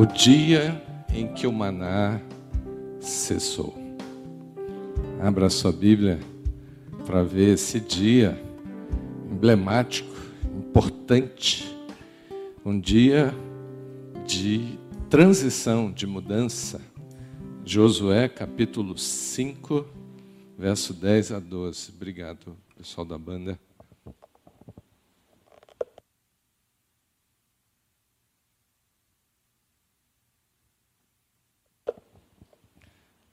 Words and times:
O 0.00 0.06
dia 0.06 0.82
em 1.12 1.26
que 1.30 1.46
o 1.46 1.52
maná 1.52 2.22
cessou. 3.00 3.76
Abra 5.20 5.50
sua 5.50 5.72
Bíblia 5.72 6.18
para 7.04 7.22
ver 7.22 7.52
esse 7.52 7.78
dia 7.78 8.42
emblemático, 9.30 10.10
importante, 10.56 11.76
um 12.64 12.80
dia 12.80 13.34
de 14.26 14.78
transição, 15.10 15.92
de 15.92 16.06
mudança. 16.06 16.80
Josué 17.62 18.26
capítulo 18.26 18.96
5, 18.96 19.84
verso 20.56 20.94
10 20.94 21.32
a 21.32 21.38
12. 21.38 21.92
Obrigado, 21.94 22.56
pessoal 22.74 23.06
da 23.06 23.18
banda. 23.18 23.60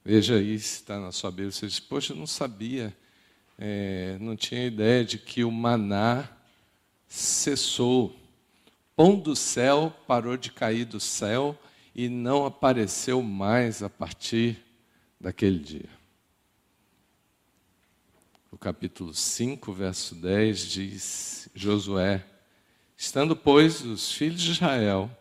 Veja 0.09 0.35
aí 0.35 0.57
se 0.57 0.75
está 0.75 0.97
na 1.01 1.11
sua 1.11 1.29
Bíblia. 1.29 1.51
Você 1.51 1.67
diz, 1.67 1.81
poxa, 1.81 2.13
eu 2.13 2.17
não 2.17 2.25
sabia, 2.25 2.95
é, 3.57 4.17
não 4.21 4.37
tinha 4.37 4.65
ideia 4.65 5.03
de 5.03 5.17
que 5.17 5.43
o 5.43 5.51
maná 5.51 6.29
cessou. 7.09 8.17
Pão 8.95 9.19
do 9.19 9.35
céu 9.35 9.93
parou 10.07 10.37
de 10.37 10.49
cair 10.49 10.85
do 10.85 10.97
céu 10.97 11.59
e 11.93 12.07
não 12.07 12.45
apareceu 12.45 13.21
mais 13.21 13.83
a 13.83 13.89
partir 13.89 14.63
daquele 15.19 15.59
dia. 15.59 15.89
O 18.49 18.57
capítulo 18.57 19.13
5, 19.13 19.73
verso 19.73 20.15
10 20.15 20.71
diz: 20.71 21.49
Josué, 21.53 22.25
estando, 22.95 23.35
pois, 23.35 23.81
os 23.81 24.13
filhos 24.13 24.41
de 24.41 24.51
Israel 24.51 25.11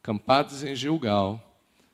acampados 0.00 0.62
em 0.62 0.76
Gilgal, 0.76 1.44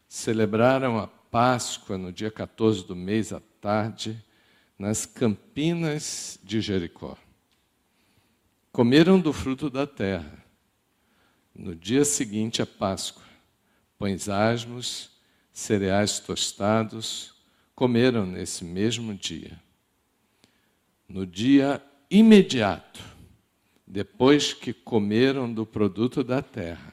celebraram 0.07 0.99
a 0.99 1.14
Páscoa, 1.35 1.99
no 1.99 2.13
dia 2.13 2.31
14 2.31 2.87
do 2.87 2.95
mês 2.95 3.33
à 3.33 3.41
tarde, 3.61 4.25
nas 4.79 5.05
campinas 5.05 6.39
de 6.45 6.61
Jericó. 6.61 7.19
Comeram 8.71 9.19
do 9.19 9.33
fruto 9.33 9.69
da 9.69 9.85
terra. 9.85 10.45
No 11.53 11.75
dia 11.75 12.05
seguinte 12.05 12.63
à 12.63 12.67
Páscoa, 12.67 13.25
pães 13.99 14.29
asmos, 14.29 15.11
cereais 15.53 16.21
tostados, 16.21 17.35
comeram 17.75 18.25
nesse 18.25 18.65
mesmo 18.65 19.13
dia. 19.13 19.61
No 21.09 21.27
dia 21.27 21.83
imediato, 22.09 23.03
depois 23.85 24.53
que 24.53 24.73
comeram 24.73 25.53
do 25.53 25.67
produto 25.67 26.23
da 26.23 26.41
terra, 26.41 26.93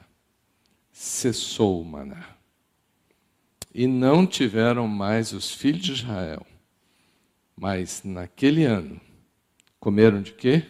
cessou 0.90 1.80
o 1.80 1.84
maná. 1.84 2.31
E 3.74 3.86
não 3.86 4.26
tiveram 4.26 4.86
mais 4.86 5.32
os 5.32 5.52
filhos 5.52 5.82
de 5.82 5.92
Israel. 5.92 6.46
Mas 7.56 8.02
naquele 8.04 8.64
ano, 8.64 9.00
comeram 9.80 10.20
de 10.20 10.32
quê? 10.32 10.64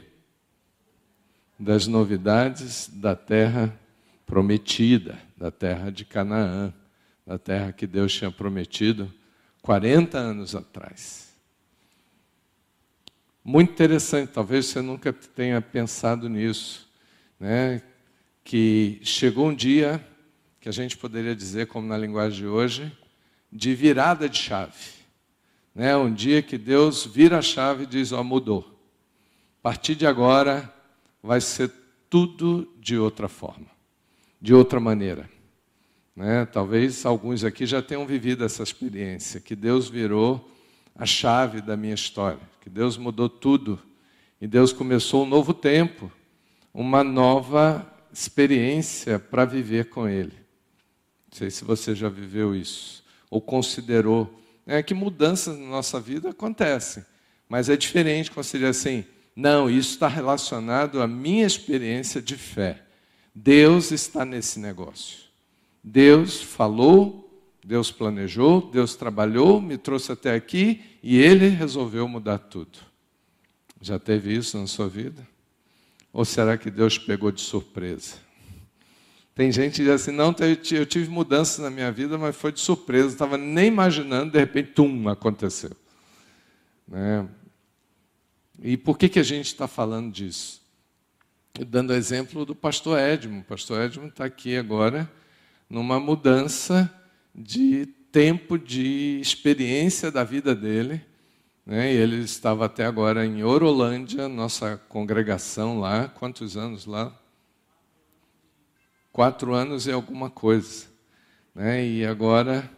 Das 1.58 1.86
novidades 1.86 2.88
da 2.88 3.14
terra 3.14 3.78
prometida, 4.26 5.18
da 5.36 5.50
terra 5.50 5.90
de 5.90 6.04
Canaã, 6.04 6.72
da 7.26 7.38
terra 7.38 7.72
que 7.72 7.86
Deus 7.86 8.12
tinha 8.12 8.30
prometido 8.30 9.12
40 9.62 10.18
anos 10.18 10.54
atrás. 10.54 11.32
Muito 13.44 13.72
interessante, 13.72 14.30
talvez 14.32 14.66
você 14.66 14.80
nunca 14.80 15.12
tenha 15.12 15.60
pensado 15.60 16.28
nisso, 16.28 16.88
né? 17.38 17.82
que 18.44 19.00
chegou 19.02 19.48
um 19.48 19.54
dia 19.54 20.04
que 20.60 20.68
a 20.68 20.72
gente 20.72 20.96
poderia 20.96 21.34
dizer, 21.34 21.66
como 21.66 21.86
na 21.86 21.96
linguagem 21.96 22.40
de 22.40 22.46
hoje, 22.46 22.96
de 23.52 23.74
virada 23.74 24.28
de 24.28 24.38
chave. 24.38 25.02
Né? 25.74 25.94
Um 25.96 26.12
dia 26.12 26.40
que 26.40 26.56
Deus 26.56 27.04
vira 27.04 27.38
a 27.38 27.42
chave 27.42 27.84
e 27.84 27.86
diz: 27.86 28.10
Ó, 28.12 28.20
oh, 28.20 28.24
mudou. 28.24 28.80
A 29.60 29.62
partir 29.62 29.94
de 29.94 30.06
agora 30.06 30.72
vai 31.22 31.40
ser 31.40 31.70
tudo 32.08 32.72
de 32.80 32.96
outra 32.96 33.28
forma, 33.28 33.66
de 34.40 34.54
outra 34.54 34.80
maneira. 34.80 35.30
Né? 36.16 36.46
Talvez 36.46 37.06
alguns 37.06 37.44
aqui 37.44 37.66
já 37.66 37.80
tenham 37.80 38.06
vivido 38.06 38.44
essa 38.44 38.62
experiência, 38.62 39.40
que 39.40 39.54
Deus 39.54 39.88
virou 39.88 40.50
a 40.96 41.06
chave 41.06 41.60
da 41.60 41.76
minha 41.76 41.94
história, 41.94 42.40
que 42.60 42.68
Deus 42.68 42.96
mudou 42.96 43.28
tudo 43.28 43.78
e 44.40 44.46
Deus 44.46 44.72
começou 44.72 45.24
um 45.24 45.28
novo 45.28 45.54
tempo, 45.54 46.10
uma 46.74 47.04
nova 47.04 47.86
experiência 48.12 49.18
para 49.18 49.44
viver 49.44 49.88
com 49.88 50.08
Ele. 50.08 50.34
Não 51.30 51.38
sei 51.38 51.50
se 51.50 51.64
você 51.64 51.94
já 51.94 52.08
viveu 52.08 52.54
isso 52.54 53.01
ou 53.32 53.40
considerou. 53.40 54.30
É 54.66 54.82
que 54.82 54.92
mudanças 54.92 55.58
na 55.58 55.66
nossa 55.66 55.98
vida 55.98 56.28
acontecem, 56.28 57.02
mas 57.48 57.70
é 57.70 57.76
diferente 57.76 58.30
quando 58.30 58.44
você 58.44 58.58
diz 58.58 58.68
assim: 58.68 59.04
não, 59.34 59.70
isso 59.70 59.94
está 59.94 60.06
relacionado 60.06 61.00
à 61.00 61.08
minha 61.08 61.46
experiência 61.46 62.20
de 62.20 62.36
fé. 62.36 62.82
Deus 63.34 63.90
está 63.90 64.24
nesse 64.26 64.60
negócio. 64.60 65.20
Deus 65.82 66.42
falou, 66.42 67.42
Deus 67.64 67.90
planejou, 67.90 68.70
Deus 68.70 68.94
trabalhou, 68.94 69.60
me 69.60 69.78
trouxe 69.78 70.12
até 70.12 70.34
aqui 70.34 70.82
e 71.02 71.16
Ele 71.16 71.48
resolveu 71.48 72.06
mudar 72.06 72.38
tudo. 72.38 72.78
Já 73.80 73.98
teve 73.98 74.36
isso 74.36 74.58
na 74.58 74.66
sua 74.66 74.88
vida? 74.88 75.26
Ou 76.12 76.24
será 76.26 76.58
que 76.58 76.70
Deus 76.70 76.98
pegou 76.98 77.32
de 77.32 77.40
surpresa? 77.40 78.16
Tem 79.34 79.50
gente 79.50 79.76
que 79.76 79.82
diz 79.82 79.90
assim, 79.90 80.10
não, 80.10 80.34
eu 80.70 80.84
tive 80.84 81.08
mudanças 81.08 81.58
na 81.58 81.70
minha 81.70 81.90
vida, 81.90 82.18
mas 82.18 82.36
foi 82.36 82.52
de 82.52 82.60
surpresa, 82.60 83.08
estava 83.08 83.38
nem 83.38 83.68
imaginando, 83.68 84.32
de 84.32 84.38
repente, 84.38 84.72
tum, 84.72 85.08
aconteceu. 85.08 85.70
Né? 86.86 87.26
E 88.62 88.76
por 88.76 88.98
que, 88.98 89.08
que 89.08 89.18
a 89.18 89.22
gente 89.22 89.46
está 89.46 89.66
falando 89.66 90.12
disso? 90.12 90.60
Dando 91.66 91.94
exemplo 91.94 92.44
do 92.44 92.54
pastor 92.54 92.98
Edmo. 92.98 93.40
O 93.40 93.44
pastor 93.44 93.80
Edmo 93.80 94.08
está 94.08 94.24
aqui 94.24 94.56
agora 94.56 95.10
numa 95.68 95.98
mudança 95.98 96.92
de 97.34 97.86
tempo 98.10 98.58
de 98.58 99.18
experiência 99.20 100.10
da 100.10 100.22
vida 100.22 100.54
dele. 100.54 101.00
Né? 101.64 101.92
Ele 101.92 102.16
estava 102.16 102.66
até 102.66 102.84
agora 102.84 103.24
em 103.24 103.42
Orolândia, 103.42 104.28
nossa 104.28 104.76
congregação 104.88 105.80
lá. 105.80 106.08
Quantos 106.08 106.56
anos 106.56 106.84
lá? 106.84 107.18
Quatro 109.12 109.52
anos 109.52 109.86
e 109.86 109.92
alguma 109.92 110.30
coisa. 110.30 110.86
Né? 111.54 111.86
E 111.86 112.06
agora 112.06 112.68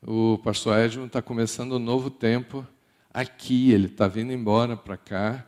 o 0.00 0.38
pastor 0.38 0.78
Edmund 0.78 1.08
está 1.08 1.20
começando 1.20 1.76
um 1.76 1.80
novo 1.80 2.10
tempo 2.10 2.66
aqui, 3.12 3.72
ele 3.72 3.86
está 3.86 4.06
vindo 4.06 4.32
embora 4.32 4.76
para 4.76 4.96
cá. 4.96 5.44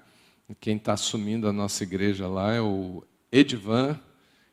Quem 0.61 0.77
está 0.77 0.93
assumindo 0.95 1.49
a 1.49 1.53
nossa 1.53 1.83
igreja 1.85 2.27
lá 2.27 2.53
é 2.53 2.61
o 2.61 3.05
Edvan, 3.31 3.99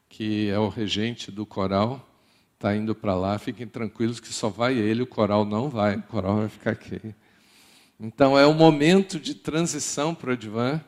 que 0.10 0.50
é 0.50 0.60
o 0.60 0.70
regente 0.70 1.32
do 1.32 1.46
coral, 1.46 2.08
está 2.54 2.76
indo 2.76 2.94
para 2.94 3.16
lá. 3.16 3.38
Fiquem 3.40 3.68
tranquilos 3.68 4.20
que 4.20 4.34
só 4.34 4.50
vai 4.50 4.76
ele, 4.76 5.02
o 5.02 5.08
coral 5.08 5.46
não 5.46 5.70
vai, 5.70 5.98
o 5.98 6.04
coral 6.04 6.38
vai 6.38 6.50
ficar 6.50 6.72
aqui. 6.72 7.00
Então 8.00 8.38
é 8.38 8.46
um 8.46 8.54
momento 8.54 9.20
de 9.20 9.36
transição 9.36 10.14
para 10.14 10.32
o 10.32 10.34
Edvan 10.34 10.82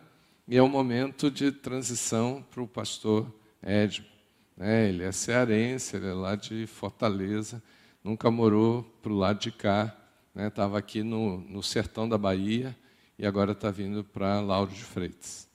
e 0.47 0.57
é 0.57 0.61
um 0.61 0.69
momento 0.69 1.31
de 1.31 1.51
transição 1.51 2.43
para 2.51 2.61
o 2.61 2.67
pastor 2.67 3.31
Edmund. 3.63 4.14
É, 4.57 4.87
ele 4.87 5.03
é 5.03 5.11
cearense, 5.11 5.97
ele 5.97 6.07
é 6.07 6.13
lá 6.13 6.35
de 6.35 6.65
Fortaleza, 6.65 7.61
nunca 8.03 8.31
morou 8.31 8.83
para 9.01 9.11
o 9.11 9.17
lado 9.17 9.39
de 9.39 9.51
cá, 9.51 9.95
estava 10.35 10.73
né? 10.73 10.79
aqui 10.79 11.03
no, 11.03 11.39
no 11.41 11.61
sertão 11.61 12.07
da 12.07 12.17
Bahia 12.17 12.75
e 13.19 13.25
agora 13.25 13.51
está 13.51 13.69
vindo 13.69 14.03
para 14.03 14.39
Lauro 14.39 14.71
de 14.71 14.83
Freitas. 14.83 15.47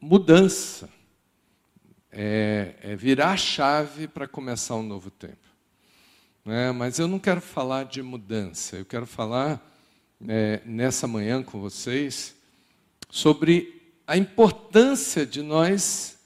Mudança 0.00 0.90
é, 2.12 2.74
é 2.82 2.96
virar 2.96 3.32
a 3.32 3.36
chave 3.36 4.06
para 4.06 4.28
começar 4.28 4.76
um 4.76 4.82
novo 4.82 5.10
tempo. 5.10 5.48
Né? 6.44 6.72
Mas 6.72 6.98
eu 6.98 7.08
não 7.08 7.18
quero 7.18 7.40
falar 7.40 7.84
de 7.84 8.02
mudança, 8.02 8.76
eu 8.76 8.84
quero 8.84 9.06
falar 9.06 9.64
é, 10.28 10.60
nessa 10.66 11.06
manhã 11.06 11.42
com 11.42 11.60
vocês 11.60 12.34
sobre 13.08 13.94
a 14.06 14.18
importância 14.18 15.24
de 15.24 15.40
nós 15.40 16.19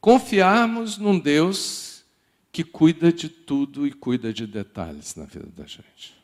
confiarmos 0.00 0.98
num 0.98 1.18
Deus 1.18 2.04
que 2.52 2.64
cuida 2.64 3.12
de 3.12 3.28
tudo 3.28 3.86
e 3.86 3.92
cuida 3.92 4.32
de 4.32 4.46
detalhes 4.46 5.14
na 5.14 5.24
vida 5.24 5.48
da 5.56 5.64
gente. 5.64 6.18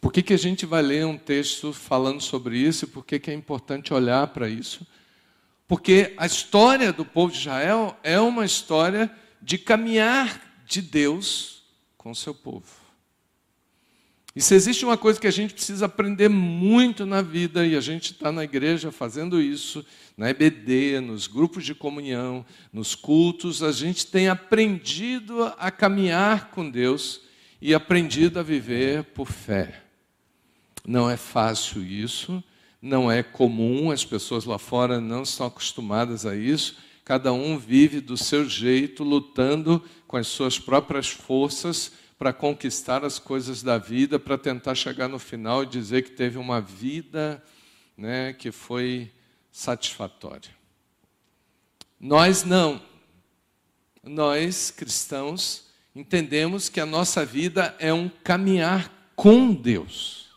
Por 0.00 0.12
que, 0.12 0.22
que 0.22 0.32
a 0.32 0.38
gente 0.38 0.64
vai 0.64 0.80
ler 0.80 1.04
um 1.04 1.18
texto 1.18 1.72
falando 1.72 2.22
sobre 2.22 2.56
isso 2.56 2.84
e 2.86 2.88
por 2.88 3.04
que, 3.04 3.18
que 3.18 3.30
é 3.30 3.34
importante 3.34 3.92
olhar 3.92 4.26
para 4.28 4.48
isso? 4.48 4.86
Porque 5.68 6.14
a 6.16 6.24
história 6.24 6.92
do 6.92 7.04
povo 7.04 7.32
de 7.32 7.40
Israel 7.40 7.96
é 8.02 8.18
uma 8.18 8.44
história 8.44 9.10
de 9.42 9.58
caminhar 9.58 10.40
de 10.66 10.80
Deus 10.80 11.62
com 11.98 12.10
o 12.12 12.16
seu 12.16 12.34
povo. 12.34 12.79
E 14.34 14.40
se 14.40 14.54
existe 14.54 14.84
uma 14.84 14.96
coisa 14.96 15.20
que 15.20 15.26
a 15.26 15.32
gente 15.32 15.54
precisa 15.54 15.86
aprender 15.86 16.28
muito 16.28 17.04
na 17.04 17.20
vida, 17.20 17.66
e 17.66 17.76
a 17.76 17.80
gente 17.80 18.12
está 18.12 18.30
na 18.30 18.44
igreja 18.44 18.92
fazendo 18.92 19.40
isso, 19.40 19.84
na 20.16 20.30
EBD, 20.30 21.00
nos 21.00 21.26
grupos 21.26 21.64
de 21.64 21.74
comunhão, 21.74 22.44
nos 22.72 22.94
cultos, 22.94 23.60
a 23.60 23.72
gente 23.72 24.06
tem 24.06 24.28
aprendido 24.28 25.52
a 25.58 25.70
caminhar 25.70 26.50
com 26.50 26.70
Deus 26.70 27.22
e 27.60 27.74
aprendido 27.74 28.38
a 28.38 28.42
viver 28.42 29.02
por 29.04 29.26
fé. 29.26 29.82
Não 30.86 31.10
é 31.10 31.16
fácil 31.16 31.82
isso, 31.82 32.42
não 32.80 33.10
é 33.10 33.24
comum, 33.24 33.90
as 33.90 34.04
pessoas 34.04 34.44
lá 34.44 34.58
fora 34.58 35.00
não 35.00 35.24
estão 35.24 35.46
acostumadas 35.46 36.24
a 36.24 36.36
isso, 36.36 36.76
cada 37.04 37.32
um 37.32 37.58
vive 37.58 38.00
do 38.00 38.16
seu 38.16 38.48
jeito, 38.48 39.02
lutando 39.02 39.82
com 40.06 40.16
as 40.16 40.28
suas 40.28 40.56
próprias 40.56 41.08
forças 41.08 41.92
para 42.20 42.34
conquistar 42.34 43.02
as 43.02 43.18
coisas 43.18 43.62
da 43.62 43.78
vida, 43.78 44.18
para 44.18 44.36
tentar 44.36 44.74
chegar 44.74 45.08
no 45.08 45.18
final 45.18 45.62
e 45.62 45.66
dizer 45.66 46.02
que 46.02 46.10
teve 46.10 46.36
uma 46.36 46.60
vida 46.60 47.42
né, 47.96 48.34
que 48.34 48.52
foi 48.52 49.10
satisfatória. 49.50 50.50
Nós 51.98 52.44
não. 52.44 52.78
Nós, 54.02 54.70
cristãos, 54.70 55.64
entendemos 55.96 56.68
que 56.68 56.78
a 56.78 56.84
nossa 56.84 57.24
vida 57.24 57.74
é 57.78 57.90
um 57.90 58.10
caminhar 58.22 58.92
com 59.16 59.54
Deus. 59.54 60.28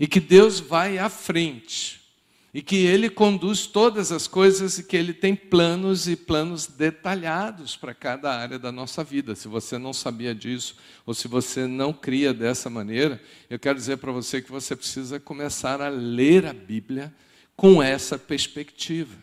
E 0.00 0.06
que 0.06 0.18
Deus 0.18 0.60
vai 0.60 0.96
à 0.96 1.10
frente 1.10 2.05
e 2.54 2.62
que 2.62 2.76
Ele 2.76 3.10
conduz 3.10 3.66
todas 3.66 4.10
as 4.10 4.26
coisas 4.26 4.78
e 4.78 4.84
que 4.84 4.96
Ele 4.96 5.12
tem 5.12 5.34
planos 5.36 6.08
e 6.08 6.16
planos 6.16 6.66
detalhados 6.66 7.76
para 7.76 7.94
cada 7.94 8.34
área 8.34 8.58
da 8.58 8.72
nossa 8.72 9.04
vida. 9.04 9.34
Se 9.34 9.48
você 9.48 9.76
não 9.76 9.92
sabia 9.92 10.34
disso, 10.34 10.76
ou 11.04 11.12
se 11.12 11.28
você 11.28 11.66
não 11.66 11.92
cria 11.92 12.32
dessa 12.32 12.70
maneira, 12.70 13.22
eu 13.50 13.58
quero 13.58 13.78
dizer 13.78 13.98
para 13.98 14.12
você 14.12 14.40
que 14.40 14.50
você 14.50 14.74
precisa 14.74 15.20
começar 15.20 15.80
a 15.80 15.88
ler 15.88 16.46
a 16.46 16.52
Bíblia 16.52 17.14
com 17.54 17.82
essa 17.82 18.18
perspectiva 18.18 19.16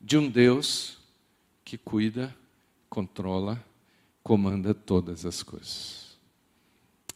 de 0.00 0.16
um 0.16 0.28
Deus 0.28 0.98
que 1.64 1.76
cuida, 1.76 2.34
controla, 2.88 3.62
comanda 4.22 4.72
todas 4.72 5.26
as 5.26 5.42
coisas. 5.42 6.18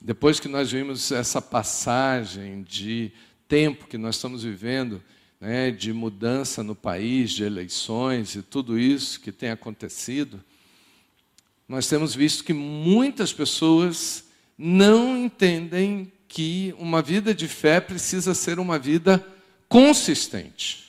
Depois 0.01 0.39
que 0.39 0.49
nós 0.49 0.71
vimos 0.71 1.11
essa 1.11 1.41
passagem 1.41 2.63
de 2.63 3.11
tempo 3.49 3.87
que 3.87 3.99
nós 3.99 4.17
estamos 4.17 4.43
vivendo, 4.43 5.03
né, 5.41 5.71
de 5.71 5.93
mudança 5.93 6.63
no 6.63 6.75
país, 6.75 7.31
de 7.31 7.45
eleições 7.45 8.35
e 8.35 8.43
tudo 8.43 8.79
isso 8.79 9.21
que 9.21 9.31
tem 9.31 9.51
acontecido, 9.51 10.43
nós 11.69 11.87
temos 11.87 12.15
visto 12.15 12.45
que 12.45 12.53
muitas 12.53 13.33
pessoas 13.33 14.25
não 14.57 15.17
entendem 15.17 16.11
que 16.29 16.75
uma 16.79 17.03
vida 17.03 17.35
de 17.35 17.49
fé 17.49 17.81
precisa 17.81 18.35
ser 18.35 18.59
uma 18.59 18.79
vida 18.79 19.25
consistente. 19.69 20.85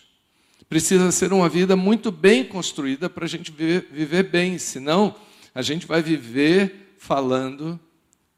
Precisa 0.67 1.11
ser 1.11 1.31
uma 1.31 1.47
vida 1.47 1.75
muito 1.75 2.11
bem 2.11 2.43
construída 2.43 3.09
para 3.09 3.25
a 3.25 3.27
gente 3.27 3.51
viver, 3.51 3.87
viver 3.91 4.23
bem, 4.23 4.57
senão 4.57 5.15
a 5.53 5.61
gente 5.61 5.85
vai 5.85 6.01
viver 6.01 6.95
falando 6.97 7.79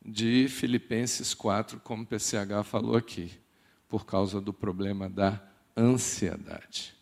de 0.06 0.48
Filipenses 0.50 1.34
4, 1.34 1.80
como 1.84 2.04
o 2.04 2.06
PCH 2.06 2.64
falou 2.66 2.96
aqui 2.96 3.32
por 3.88 4.06
causa 4.06 4.42
do 4.42 4.54
problema 4.54 5.10
da 5.10 5.42
ansiedade. 5.76 6.94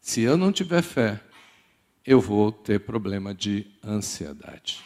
Se 0.00 0.20
eu 0.20 0.36
não 0.36 0.52
tiver 0.52 0.82
fé, 0.82 1.20
eu 2.06 2.20
vou 2.20 2.52
ter 2.52 2.80
problema 2.80 3.34
de 3.34 3.66
ansiedade. 3.82 4.80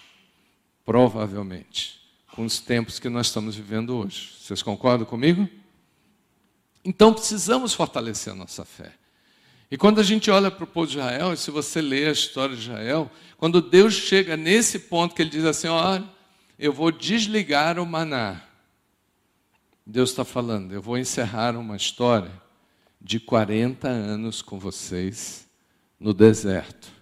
Provavelmente, 0.85 2.01
com 2.33 2.45
os 2.45 2.61
tempos 2.61 2.99
que 2.99 3.09
nós 3.09 3.27
estamos 3.27 3.57
vivendo 3.57 3.97
hoje. 3.97 4.35
Vocês 4.41 4.63
concordam 4.63 5.05
comigo? 5.05 5.49
Então 6.85 7.13
precisamos 7.13 7.75
fortalecer 7.75 8.33
a 8.33 8.37
nossa 8.37 8.65
fé. 8.65 8.93
E 9.71 9.77
quando 9.77 10.01
a 10.01 10.03
gente 10.03 10.31
olha 10.31 10.51
para 10.51 10.65
o 10.65 10.67
povo 10.67 10.87
de 10.87 10.99
Israel, 10.99 11.33
e 11.33 11.37
se 11.37 11.51
você 11.51 11.83
lê 11.83 12.07
a 12.07 12.13
história 12.13 12.57
de 12.57 12.63
Israel, 12.63 13.11
quando 13.37 13.61
Deus 13.61 13.93
chega 13.93 14.37
nesse 14.37 14.79
ponto 14.79 15.15
que 15.15 15.21
ele 15.21 15.31
diz 15.31 15.45
assim: 15.45 15.67
olha, 15.67 16.09
eu 16.59 16.73
vou 16.73 16.91
desligar 16.91 17.79
o 17.79 17.85
maná. 17.85 18.43
Deus 19.91 20.11
está 20.11 20.23
falando, 20.23 20.75
eu 20.75 20.83
vou 20.83 20.99
encerrar 20.99 21.57
uma 21.57 21.75
história 21.75 22.31
de 23.01 23.19
40 23.19 23.89
anos 23.89 24.43
com 24.43 24.59
vocês 24.59 25.49
no 25.99 26.13
deserto, 26.13 26.93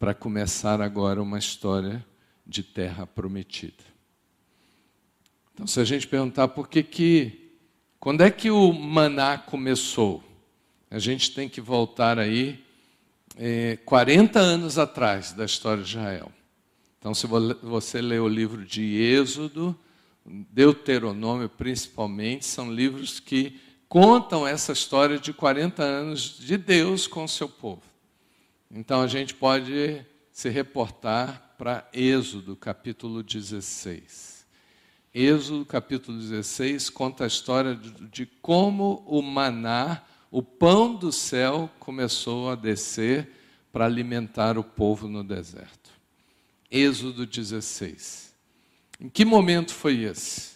para 0.00 0.12
começar 0.12 0.80
agora 0.80 1.22
uma 1.22 1.38
história 1.38 2.04
de 2.44 2.64
terra 2.64 3.06
prometida. 3.06 3.84
Então, 5.52 5.64
se 5.64 5.78
a 5.78 5.84
gente 5.84 6.08
perguntar 6.08 6.48
por 6.48 6.68
que 6.68 6.82
que, 6.82 7.52
quando 8.00 8.22
é 8.22 8.32
que 8.32 8.50
o 8.50 8.72
maná 8.72 9.38
começou? 9.38 10.20
A 10.90 10.98
gente 10.98 11.32
tem 11.32 11.48
que 11.48 11.60
voltar 11.60 12.18
aí 12.18 12.64
é, 13.36 13.76
40 13.84 14.40
anos 14.40 14.76
atrás 14.76 15.32
da 15.32 15.44
história 15.44 15.84
de 15.84 15.90
Israel. 15.90 16.32
Então, 16.98 17.14
se 17.14 17.28
você 17.28 18.02
ler 18.02 18.20
o 18.20 18.26
livro 18.26 18.64
de 18.64 18.82
Êxodo, 19.00 19.78
Deuteronômio 20.26 21.48
principalmente, 21.48 22.46
são 22.46 22.72
livros 22.72 23.20
que 23.20 23.60
contam 23.88 24.46
essa 24.46 24.72
história 24.72 25.18
de 25.18 25.32
40 25.32 25.82
anos 25.82 26.38
de 26.38 26.56
Deus 26.56 27.06
com 27.06 27.24
o 27.24 27.28
seu 27.28 27.48
povo. 27.48 27.82
Então 28.70 29.02
a 29.02 29.06
gente 29.06 29.34
pode 29.34 30.04
se 30.32 30.48
reportar 30.48 31.54
para 31.56 31.88
Êxodo, 31.92 32.56
capítulo 32.56 33.22
16. 33.22 34.44
Êxodo, 35.14 35.64
capítulo 35.64 36.18
16, 36.18 36.90
conta 36.90 37.22
a 37.22 37.28
história 37.28 37.78
de, 38.10 38.26
como 38.42 39.04
o 39.06 39.22
maná, 39.22 40.02
o 40.28 40.42
pão 40.42 40.96
do 40.96 41.12
céu, 41.12 41.70
começou 41.78 42.50
a 42.50 42.56
descer 42.56 43.30
para 43.72 43.84
alimentar 43.84 44.58
o 44.58 44.64
povo 44.64 45.06
no 45.06 45.22
deserto. 45.22 45.90
Êxodo 46.68 47.24
16. 47.24 48.23
Em 49.00 49.08
que 49.08 49.24
momento 49.24 49.72
foi 49.74 50.02
esse? 50.02 50.54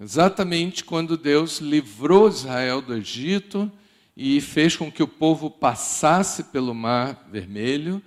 Exatamente 0.00 0.84
quando 0.84 1.16
Deus 1.16 1.58
livrou 1.58 2.28
Israel 2.28 2.80
do 2.80 2.94
Egito 2.94 3.70
e 4.16 4.40
fez 4.40 4.76
com 4.76 4.90
que 4.90 5.02
o 5.02 5.08
povo 5.08 5.50
passasse 5.50 6.44
pelo 6.44 6.74
Mar 6.74 7.28
Vermelho, 7.30 8.02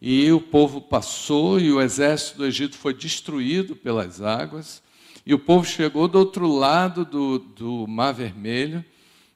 e 0.00 0.30
o 0.30 0.40
povo 0.40 0.80
passou 0.80 1.58
e 1.58 1.72
o 1.72 1.80
exército 1.80 2.38
do 2.38 2.46
Egito 2.46 2.76
foi 2.76 2.92
destruído 2.92 3.74
pelas 3.74 4.20
águas, 4.20 4.82
e 5.24 5.32
o 5.32 5.38
povo 5.38 5.66
chegou 5.66 6.06
do 6.06 6.18
outro 6.18 6.46
lado 6.46 7.04
do, 7.04 7.38
do 7.38 7.86
Mar 7.86 8.12
Vermelho 8.12 8.84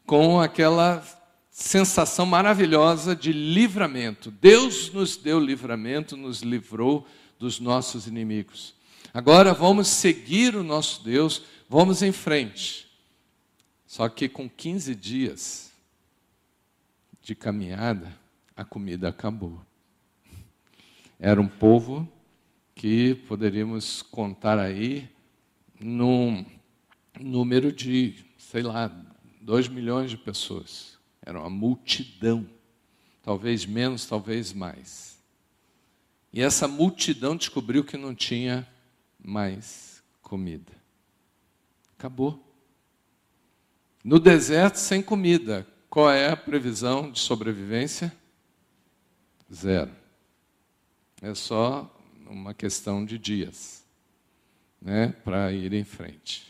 com 0.07 0.41
aquela 0.41 1.03
sensação 1.51 2.27
maravilhosa 2.27 3.15
de 3.15 3.33
livramento. 3.33 4.31
Deus 4.31 4.93
nos 4.93 5.17
deu 5.17 5.39
livramento, 5.39 6.17
nos 6.17 6.43
livrou 6.43 7.07
dos 7.39 7.61
nossos 7.61 8.07
inimigos. 8.07 8.75
Agora 9.13 9.53
vamos 9.53 9.89
seguir 9.89 10.55
o 10.55 10.63
nosso 10.63 11.03
Deus, 11.03 11.43
vamos 11.69 12.03
em 12.03 12.13
frente. 12.13 12.89
Só 13.87 14.09
que 14.09 14.29
com 14.29 14.49
15 14.49 14.95
dias 14.95 15.73
de 17.23 17.35
caminhada, 17.35 18.17
a 18.57 18.65
comida 18.65 19.09
acabou. 19.09 19.61
Era 21.19 21.41
um 21.41 21.49
povo 21.49 22.09
que 22.75 23.15
poderíamos 23.27 24.01
contar 24.01 24.59
aí 24.59 25.09
num 25.79 26.45
número 27.19 27.73
de, 27.73 28.25
sei 28.39 28.63
lá, 28.63 28.91
2 29.41 29.69
milhões 29.69 30.11
de 30.11 30.17
pessoas. 30.17 30.99
Era 31.21 31.41
uma 31.41 31.51
multidão. 31.51 32.47
Talvez 33.23 33.67
menos, 33.67 34.07
talvez 34.07 34.53
mais. 34.53 35.19
E 36.33 36.41
essa 36.41 36.69
multidão 36.69 37.37
descobriu 37.37 37.85
que 37.85 37.97
não 37.97 38.15
tinha 38.15 38.67
mais 39.23 40.03
comida. 40.23 40.73
Acabou. 41.99 42.43
No 44.03 44.19
deserto, 44.19 44.77
sem 44.77 45.03
comida, 45.03 45.67
qual 45.89 46.11
é 46.11 46.31
a 46.31 46.37
previsão 46.37 47.11
de 47.11 47.19
sobrevivência? 47.19 48.13
Zero. 49.53 49.91
É 51.21 51.35
só 51.35 51.95
uma 52.27 52.55
questão 52.55 53.05
de 53.05 53.19
dias 53.19 53.85
né, 54.81 55.15
para 55.25 55.53
ir 55.53 55.73
em 55.75 55.85
frente. 55.85 56.47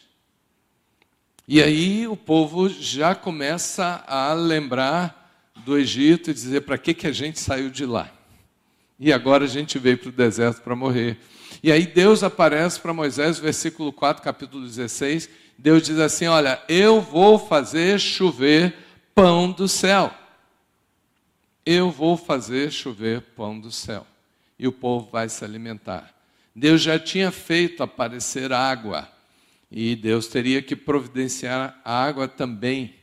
E 1.48 1.60
aí 1.60 2.06
o 2.06 2.16
povo 2.16 2.68
já 2.68 3.14
começa 3.14 4.04
a 4.06 4.32
lembrar 4.32 5.50
do 5.64 5.76
Egito 5.76 6.30
e 6.30 6.34
dizer: 6.34 6.60
para 6.60 6.78
que, 6.78 6.94
que 6.94 7.06
a 7.06 7.12
gente 7.12 7.40
saiu 7.40 7.70
de 7.70 7.84
lá? 7.84 8.12
E 8.98 9.12
agora 9.12 9.44
a 9.44 9.48
gente 9.48 9.78
veio 9.78 9.98
para 9.98 10.10
o 10.10 10.12
deserto 10.12 10.62
para 10.62 10.76
morrer. 10.76 11.18
E 11.62 11.70
aí 11.70 11.86
Deus 11.86 12.22
aparece 12.22 12.80
para 12.80 12.92
Moisés, 12.92 13.38
versículo 13.38 13.92
4, 13.92 14.22
capítulo 14.22 14.66
16. 14.66 15.28
Deus 15.58 15.82
diz 15.82 15.98
assim: 15.98 16.26
Olha, 16.26 16.62
eu 16.68 17.00
vou 17.00 17.38
fazer 17.38 17.98
chover 17.98 18.74
pão 19.14 19.50
do 19.50 19.68
céu. 19.68 20.14
Eu 21.64 21.90
vou 21.90 22.16
fazer 22.16 22.70
chover 22.70 23.20
pão 23.36 23.60
do 23.60 23.70
céu. 23.70 24.06
E 24.58 24.66
o 24.66 24.72
povo 24.72 25.08
vai 25.10 25.28
se 25.28 25.44
alimentar. 25.44 26.14
Deus 26.54 26.82
já 26.82 26.98
tinha 26.98 27.30
feito 27.30 27.82
aparecer 27.82 28.52
água. 28.52 29.08
E 29.70 29.94
Deus 29.94 30.26
teria 30.26 30.60
que 30.60 30.74
providenciar 30.74 31.80
a 31.84 32.04
água 32.04 32.26
também. 32.26 32.94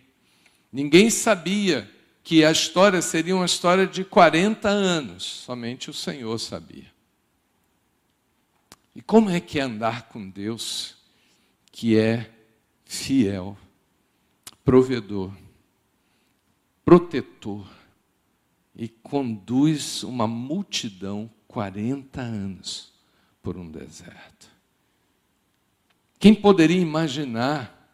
Ninguém 0.71 1.09
sabia 1.09 1.89
que 2.23 2.43
a 2.43 2.51
história 2.51 3.01
seria 3.01 3.35
uma 3.35 3.45
história 3.45 3.87
de 3.87 4.03
40 4.03 4.67
anos, 4.67 5.23
somente 5.23 5.89
o 5.89 5.93
Senhor 5.93 6.37
sabia. 6.39 6.96
E 8.97 9.01
como 9.03 9.29
é 9.29 9.39
que 9.39 9.59
é 9.59 9.61
andar 9.61 10.09
com 10.09 10.27
Deus 10.27 10.97
que 11.71 11.95
é 11.95 12.33
fiel, 12.83 13.55
provedor, 14.65 15.31
protetor 16.83 17.69
e 18.75 18.87
conduz 18.89 20.01
uma 20.01 20.25
multidão 20.25 21.29
40 21.47 22.19
anos 22.19 22.91
por 23.43 23.55
um 23.55 23.69
deserto? 23.69 24.49
Quem 26.17 26.33
poderia 26.33 26.81
imaginar 26.81 27.93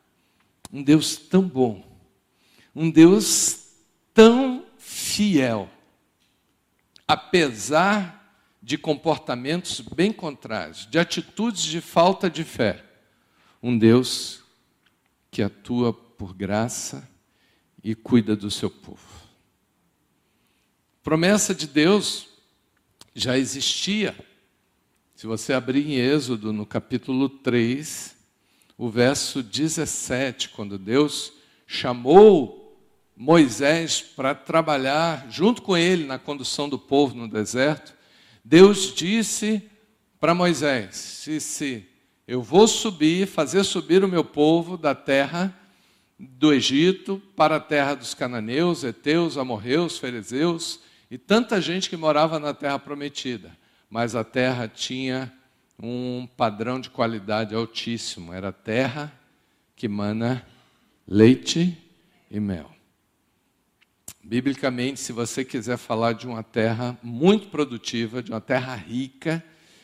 um 0.72 0.82
Deus 0.82 1.18
tão 1.18 1.46
bom, 1.46 1.86
um 2.74 2.90
Deus 2.90 3.74
tão 4.14 4.66
fiel, 4.78 5.70
apesar 7.06 8.23
de 8.64 8.78
comportamentos 8.78 9.82
bem 9.82 10.14
contrários, 10.14 10.88
de 10.90 10.98
atitudes 10.98 11.64
de 11.64 11.82
falta 11.82 12.30
de 12.30 12.46
fé. 12.46 12.82
Um 13.62 13.78
Deus 13.78 14.42
que 15.30 15.44
atua 15.44 15.92
por 15.92 16.34
graça 16.34 17.10
e 17.84 17.94
cuida 17.94 18.38
do 18.38 18.50
seu 18.50 18.70
povo. 18.70 19.02
Promessa 21.04 21.54
de 21.54 21.68
Deus 21.68 22.30
já 23.14 23.38
existia. 23.38 24.16
Se 25.14 25.28
você 25.28 25.52
abrir 25.52 25.86
em 25.86 25.96
Êxodo, 25.96 26.54
no 26.54 26.66
capítulo 26.66 27.28
3, 27.28 28.16
o 28.78 28.90
verso 28.90 29.44
17, 29.44 30.50
quando 30.50 30.78
Deus 30.78 31.34
chamou 31.68 32.82
Moisés 33.14 34.02
para 34.02 34.34
trabalhar 34.34 35.30
junto 35.30 35.62
com 35.62 35.76
ele 35.76 36.06
na 36.06 36.18
condução 36.18 36.70
do 36.70 36.80
povo 36.80 37.14
no 37.14 37.28
deserto, 37.28 37.94
Deus 38.44 38.94
disse 38.94 39.64
para 40.20 40.36
Moisés: 40.36 41.22
disse, 41.26 41.88
eu 42.28 42.42
vou 42.42 42.68
subir, 42.68 43.28
fazer 43.28 43.64
subir 43.64 44.04
o 44.04 44.08
meu 44.08 44.24
povo 44.24 44.78
da 44.78 44.94
terra 44.94 45.58
do 46.20 46.54
Egito 46.54 47.22
para 47.36 47.58
a 47.58 47.60
terra 47.60 47.96
dos 47.96 48.14
cananeus, 48.14 48.84
heteus, 48.84 49.38
amorreus, 49.38 49.98
ferezeus 49.98 50.80
e 51.10 51.18
tanta 51.18 51.62
gente 51.62 51.90
que 51.90 51.98
morava 51.98 52.40
na 52.40 52.54
terra 52.54 52.80
prometida. 52.80 53.52
Mas 53.90 54.16
a 54.16 54.24
terra 54.24 54.68
tinha 54.68 55.32
um 55.82 56.28
padrão 56.38 56.80
de 56.80 56.90
qualidade 56.90 57.54
altíssimo, 57.54 58.34
era 58.34 58.52
terra 58.52 59.12
que 59.76 59.88
mana 59.88 60.46
leite 61.08 61.78
e 62.32 62.40
mel. 62.40 62.72
Biblicamente, 64.26 65.02
se 65.02 65.12
você 65.12 65.44
quiser 65.44 65.76
falar 65.76 66.14
de 66.14 66.26
uma 66.26 66.42
terra 66.42 66.98
muito 67.04 67.48
produtiva, 67.48 68.24
de 68.24 68.32
uma 68.32 68.40
terra 68.40 68.74
rica, 68.74 69.44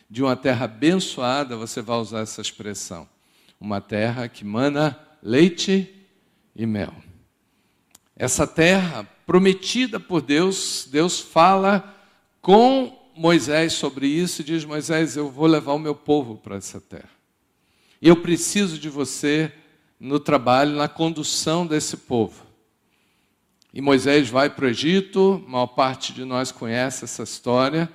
de 0.10 0.24
uma 0.24 0.36
terra 0.36 0.64
abençoada, 0.64 1.58
você 1.58 1.82
vai 1.82 1.98
usar 1.98 2.22
essa 2.22 2.40
expressão. 2.40 3.08
Uma 3.60 3.82
terra 3.82 4.30
que 4.30 4.46
mana 4.46 4.98
leite 5.22 5.94
e 6.56 6.66
mel. 6.66 6.94
Essa 8.16 8.48
terra 8.48 9.04
prometida 9.26 10.00
por 10.00 10.22
Deus, 10.22 10.88
Deus 10.90 11.20
fala 11.20 11.94
com 12.42 12.98
Moisés 13.14 13.74
sobre 13.74 14.08
isso 14.08 14.42
e 14.42 14.46
diz: 14.46 14.64
Moisés, 14.64 15.18
eu 15.18 15.30
vou 15.30 15.48
levar 15.48 15.74
o 15.74 15.80
meu 15.80 15.94
povo 15.94 16.38
para 16.38 16.56
essa 16.56 16.80
terra. 16.80 17.10
Eu 18.02 18.16
preciso 18.16 18.80
de 18.80 18.88
você 18.88 19.52
no 20.00 20.18
trabalho, 20.18 20.78
na 20.78 20.88
condução 20.88 21.68
desse 21.68 21.98
povo. 21.98 22.49
E 23.74 23.82
Moisés 23.82 24.30
vai 24.30 24.50
para 24.50 24.66
o 24.66 24.70
Egito, 24.70 25.44
a 25.46 25.50
maior 25.50 25.68
parte 25.68 26.12
de 26.12 26.26
nós 26.26 26.52
conhece 26.52 27.06
essa 27.06 27.24
história. 27.24 27.92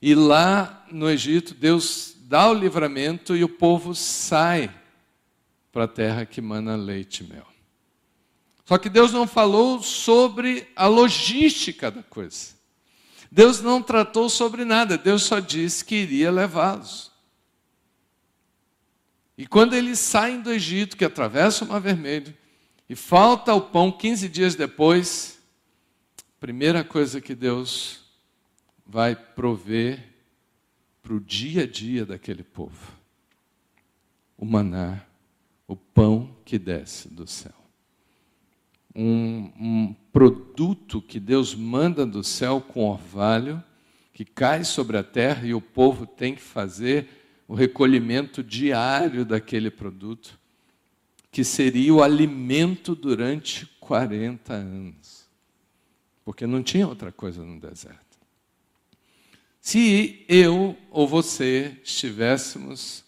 E 0.00 0.14
lá 0.14 0.86
no 0.90 1.08
Egito, 1.08 1.54
Deus 1.54 2.14
dá 2.20 2.50
o 2.50 2.54
livramento 2.54 3.34
e 3.34 3.42
o 3.42 3.48
povo 3.48 3.94
sai 3.94 4.70
para 5.72 5.84
a 5.84 5.88
terra 5.88 6.26
que 6.26 6.40
mana 6.40 6.76
leite 6.76 7.24
e 7.24 7.26
mel. 7.26 7.46
Só 8.66 8.78
que 8.78 8.88
Deus 8.88 9.12
não 9.12 9.26
falou 9.26 9.82
sobre 9.82 10.66
a 10.74 10.86
logística 10.86 11.90
da 11.90 12.02
coisa. 12.02 12.54
Deus 13.30 13.60
não 13.60 13.82
tratou 13.82 14.28
sobre 14.28 14.64
nada, 14.64 14.96
Deus 14.96 15.24
só 15.24 15.40
disse 15.40 15.84
que 15.84 15.96
iria 15.96 16.30
levá-los. 16.30 17.10
E 19.36 19.46
quando 19.46 19.74
eles 19.74 19.98
saem 19.98 20.40
do 20.40 20.52
Egito, 20.52 20.96
que 20.96 21.04
atravessam 21.04 21.66
o 21.66 21.70
Mar 21.72 21.80
Vermelho, 21.80 22.34
e 22.88 22.94
falta 22.94 23.54
o 23.54 23.60
pão 23.60 23.90
15 23.90 24.28
dias 24.28 24.54
depois, 24.54 25.38
primeira 26.38 26.84
coisa 26.84 27.20
que 27.20 27.34
Deus 27.34 28.04
vai 28.86 29.16
prover 29.16 30.12
para 31.02 31.14
o 31.14 31.20
dia 31.20 31.62
a 31.62 31.66
dia 31.66 32.04
daquele 32.04 32.42
povo: 32.42 32.92
o 34.36 34.44
maná, 34.44 35.02
o 35.66 35.74
pão 35.74 36.36
que 36.44 36.58
desce 36.58 37.08
do 37.08 37.26
céu. 37.26 37.54
Um, 38.94 39.50
um 39.58 39.96
produto 40.12 41.00
que 41.00 41.18
Deus 41.18 41.54
manda 41.54 42.06
do 42.06 42.22
céu 42.22 42.60
com 42.60 42.84
orvalho, 42.84 43.64
que 44.12 44.24
cai 44.24 44.62
sobre 44.62 44.96
a 44.98 45.02
terra 45.02 45.46
e 45.46 45.54
o 45.54 45.60
povo 45.60 46.06
tem 46.06 46.34
que 46.34 46.42
fazer 46.42 47.08
o 47.48 47.54
recolhimento 47.54 48.42
diário 48.42 49.24
daquele 49.24 49.70
produto 49.70 50.38
que 51.34 51.42
seria 51.42 51.92
o 51.92 52.00
alimento 52.00 52.94
durante 52.94 53.66
40 53.80 54.54
anos. 54.54 55.26
Porque 56.24 56.46
não 56.46 56.62
tinha 56.62 56.86
outra 56.86 57.10
coisa 57.10 57.42
no 57.42 57.58
deserto. 57.58 57.98
Se 59.60 60.24
eu 60.28 60.78
ou 60.92 61.08
você 61.08 61.76
estivéssemos 61.82 63.02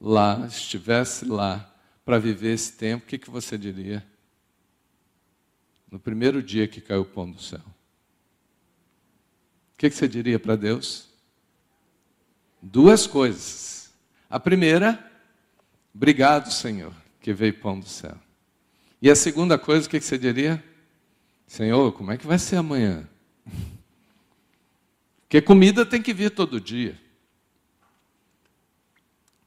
lá, 0.00 0.46
estivesse 0.46 1.24
lá 1.24 1.74
para 2.04 2.20
viver 2.20 2.54
esse 2.54 2.72
tempo, 2.74 3.04
o 3.04 3.08
que, 3.08 3.18
que 3.18 3.28
você 3.28 3.58
diria? 3.58 4.06
No 5.90 5.98
primeiro 5.98 6.40
dia 6.40 6.68
que 6.68 6.80
caiu 6.80 7.00
o 7.00 7.04
pão 7.04 7.28
do 7.28 7.42
céu. 7.42 7.58
O 9.74 9.76
que, 9.76 9.90
que 9.90 9.96
você 9.96 10.06
diria 10.06 10.38
para 10.38 10.54
Deus? 10.54 11.08
Duas 12.62 13.08
coisas. 13.08 13.92
A 14.30 14.38
primeira, 14.38 15.04
obrigado, 15.92 16.48
Senhor 16.52 17.01
que 17.22 17.32
veio 17.32 17.54
pão 17.54 17.78
do 17.78 17.86
céu. 17.86 18.16
E 19.00 19.10
a 19.10 19.16
segunda 19.16 19.56
coisa, 19.56 19.86
o 19.86 19.90
que 19.90 20.00
você 20.00 20.18
diria? 20.18 20.62
Senhor, 21.46 21.92
como 21.92 22.10
é 22.10 22.18
que 22.18 22.26
vai 22.26 22.38
ser 22.38 22.56
amanhã? 22.56 23.08
Porque 25.22 25.40
comida 25.40 25.86
tem 25.86 26.02
que 26.02 26.12
vir 26.12 26.30
todo 26.30 26.60
dia. 26.60 27.00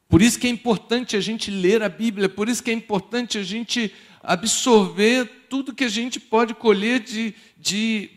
Por 0.08 0.22
isso 0.22 0.40
que 0.40 0.48
é 0.48 0.50
importante 0.50 1.18
a 1.18 1.22
gente 1.22 1.52
ler 1.52 1.84
a 1.84 1.90
Bíblia, 1.90 2.30
por 2.30 2.48
isso 2.48 2.64
que 2.64 2.72
é 2.72 2.74
importante 2.74 3.38
a 3.38 3.44
gente 3.44 3.94
absorver 4.24 5.30
tudo 5.50 5.76
que 5.76 5.84
a 5.84 5.90
gente 5.90 6.20
pode 6.20 6.54
colher 6.54 7.00
de, 7.02 7.36
de 7.58 8.10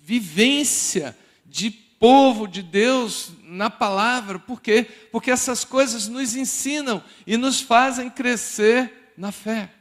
vivência, 0.00 1.16
de 1.44 1.70
povo 2.04 2.46
de 2.46 2.62
Deus 2.62 3.32
na 3.44 3.70
palavra. 3.70 4.38
Por 4.38 4.60
quê? 4.60 4.86
Porque 5.10 5.30
essas 5.30 5.64
coisas 5.64 6.06
nos 6.06 6.36
ensinam 6.36 7.02
e 7.26 7.38
nos 7.38 7.62
fazem 7.62 8.10
crescer 8.10 9.14
na 9.16 9.32
fé. 9.32 9.72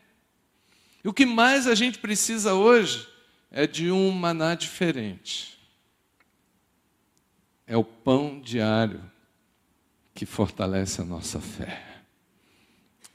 E 1.03 1.07
o 1.09 1.13
que 1.13 1.25
mais 1.25 1.67
a 1.67 1.75
gente 1.75 1.99
precisa 1.99 2.53
hoje 2.53 3.05
é 3.51 3.67
de 3.67 3.91
um 3.91 4.09
maná 4.09 4.55
diferente. 4.55 5.59
É 7.67 7.75
o 7.75 7.83
pão 7.83 8.39
diário 8.39 9.03
que 10.13 10.25
fortalece 10.25 11.01
a 11.01 11.03
nossa 11.03 11.41
fé. 11.41 12.05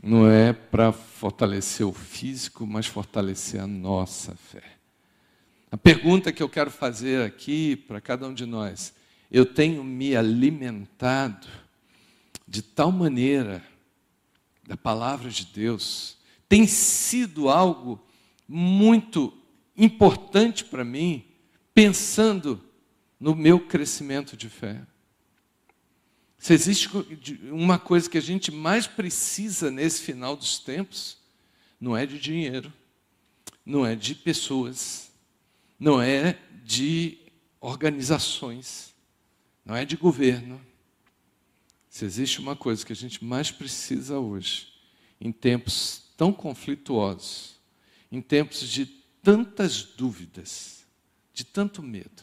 Não 0.03 0.31
é 0.31 0.53
para 0.53 0.93
fortalecer 0.93 1.87
o 1.87 1.95
físico, 1.95 2.67
mas 2.67 2.85
fortalecer 2.85 3.59
a 3.59 3.67
nossa 3.67 4.35
fé. 4.35 4.65
A 5.71 5.79
pergunta 5.79 6.31
que 6.31 6.43
eu 6.43 6.49
quero 6.49 6.71
fazer 6.71 7.25
aqui 7.25 7.75
para 7.75 8.03
cada 8.03 8.29
um 8.29 8.35
de 8.35 8.45
nós: 8.45 8.98
eu 9.31 9.45
tenho 9.45 9.85
me 9.85 10.17
alimentado 10.17 11.47
de 12.47 12.63
tal 12.63 12.91
maneira 12.91 13.63
da 14.67 14.77
palavra 14.77 15.31
de 15.31 15.47
Deus, 15.47 16.17
tem 16.49 16.67
sido 16.67 17.49
algo 17.49 18.01
muito 18.47 19.33
importante 19.77 20.65
para 20.65 20.85
mim, 20.85 21.25
pensando 21.75 22.63
no 23.21 23.35
meu 23.35 23.61
crescimento 23.61 24.37
de 24.37 24.49
fé. 24.49 24.87
Se 26.39 26.53
existe 26.53 26.89
uma 27.51 27.79
coisa 27.79 28.09
que 28.09 28.17
a 28.17 28.23
gente 28.23 28.51
mais 28.51 28.87
precisa 28.87 29.71
nesse 29.71 30.03
final 30.03 30.37
dos 30.37 30.59
tempos, 30.59 31.19
não 31.81 31.97
é 31.97 32.07
de 32.07 32.19
dinheiro, 32.19 32.73
não 33.65 33.85
é 33.85 33.95
de 33.95 34.15
pessoas, 34.15 35.11
não 35.79 36.01
é 36.01 36.39
de 36.65 37.19
organizações, 37.61 38.95
não 39.69 39.77
é 39.77 39.85
de 39.85 39.97
governo. 39.97 40.59
Se 41.91 42.07
existe 42.07 42.41
uma 42.41 42.57
coisa 42.57 42.85
que 42.85 42.93
a 42.93 42.97
gente 42.97 43.23
mais 43.23 43.51
precisa 43.51 44.19
hoje, 44.19 44.73
em 45.21 45.31
tempos 45.31 46.05
tão 46.17 46.33
conflituosos, 46.33 47.61
em 48.11 48.23
tempos 48.23 48.67
de 48.67 48.87
tantas 49.23 49.83
dúvidas, 49.83 50.87
de 51.35 51.45
tanto 51.45 51.83
medo, 51.83 52.23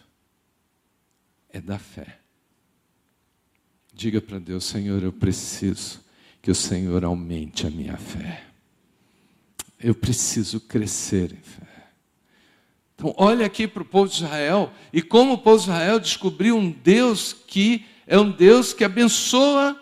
é 1.50 1.62
da 1.62 1.78
fé. 1.78 2.20
Diga 3.94 4.20
para 4.20 4.40
Deus, 4.40 4.66
Senhor, 4.66 5.04
eu 5.04 5.14
preciso 5.14 6.04
que 6.42 6.50
o 6.50 6.56
Senhor 6.56 7.06
aumente 7.06 7.68
a 7.68 7.70
minha 7.70 7.96
fé. 7.96 8.44
Eu 9.80 9.94
preciso 9.94 10.60
crescer 10.60 11.32
em 11.32 11.44
fé. 11.44 11.75
Então, 12.96 13.14
olha 13.18 13.46
aqui 13.46 13.68
para 13.68 13.84
o 13.84 13.86
povo 13.86 14.10
de 14.10 14.24
Israel 14.24 14.72
e 14.92 15.02
como 15.02 15.34
o 15.34 15.38
povo 15.38 15.58
de 15.58 15.64
Israel 15.64 16.00
descobriu 16.00 16.58
um 16.58 16.72
Deus 16.72 17.34
que 17.34 17.86
é 18.08 18.18
um 18.18 18.32
Deus 18.32 18.72
que 18.72 18.84
abençoa, 18.84 19.80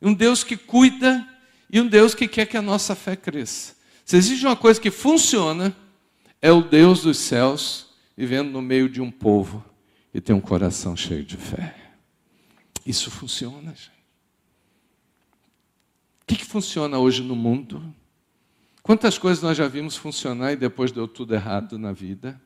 um 0.00 0.14
Deus 0.14 0.44
que 0.44 0.56
cuida 0.56 1.26
e 1.70 1.80
um 1.80 1.86
Deus 1.86 2.14
que 2.14 2.28
quer 2.28 2.46
que 2.46 2.56
a 2.56 2.62
nossa 2.62 2.94
fé 2.94 3.16
cresça. 3.16 3.74
Se 4.04 4.16
existe 4.16 4.44
uma 4.46 4.54
coisa 4.54 4.80
que 4.80 4.90
funciona, 4.90 5.74
é 6.40 6.52
o 6.52 6.62
Deus 6.62 7.02
dos 7.02 7.18
céus 7.18 7.86
vivendo 8.16 8.50
no 8.50 8.62
meio 8.62 8.88
de 8.88 9.00
um 9.00 9.10
povo 9.10 9.64
e 10.12 10.20
tem 10.20 10.36
um 10.36 10.40
coração 10.40 10.96
cheio 10.96 11.24
de 11.24 11.36
fé. 11.36 11.74
Isso 12.86 13.10
funciona, 13.10 13.70
gente. 13.70 13.94
O 16.22 16.26
que, 16.26 16.36
que 16.36 16.44
funciona 16.44 16.98
hoje 16.98 17.22
no 17.22 17.34
mundo? 17.34 17.82
Quantas 18.82 19.18
coisas 19.18 19.42
nós 19.42 19.56
já 19.56 19.66
vimos 19.66 19.96
funcionar 19.96 20.52
e 20.52 20.56
depois 20.56 20.92
deu 20.92 21.08
tudo 21.08 21.34
errado 21.34 21.78
na 21.78 21.92
vida? 21.92 22.40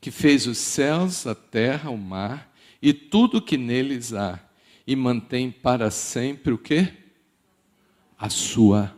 que 0.00 0.08
fez 0.12 0.46
os 0.46 0.56
céus, 0.56 1.26
a 1.26 1.34
terra, 1.34 1.90
o 1.90 1.98
mar 1.98 2.54
e 2.80 2.92
tudo 2.92 3.42
que 3.42 3.56
neles 3.56 4.12
há, 4.12 4.38
e 4.86 4.94
mantém 4.94 5.50
para 5.50 5.90
sempre 5.90 6.52
o 6.52 6.58
quê? 6.58 6.92
A 8.16 8.30
sua 8.30 8.96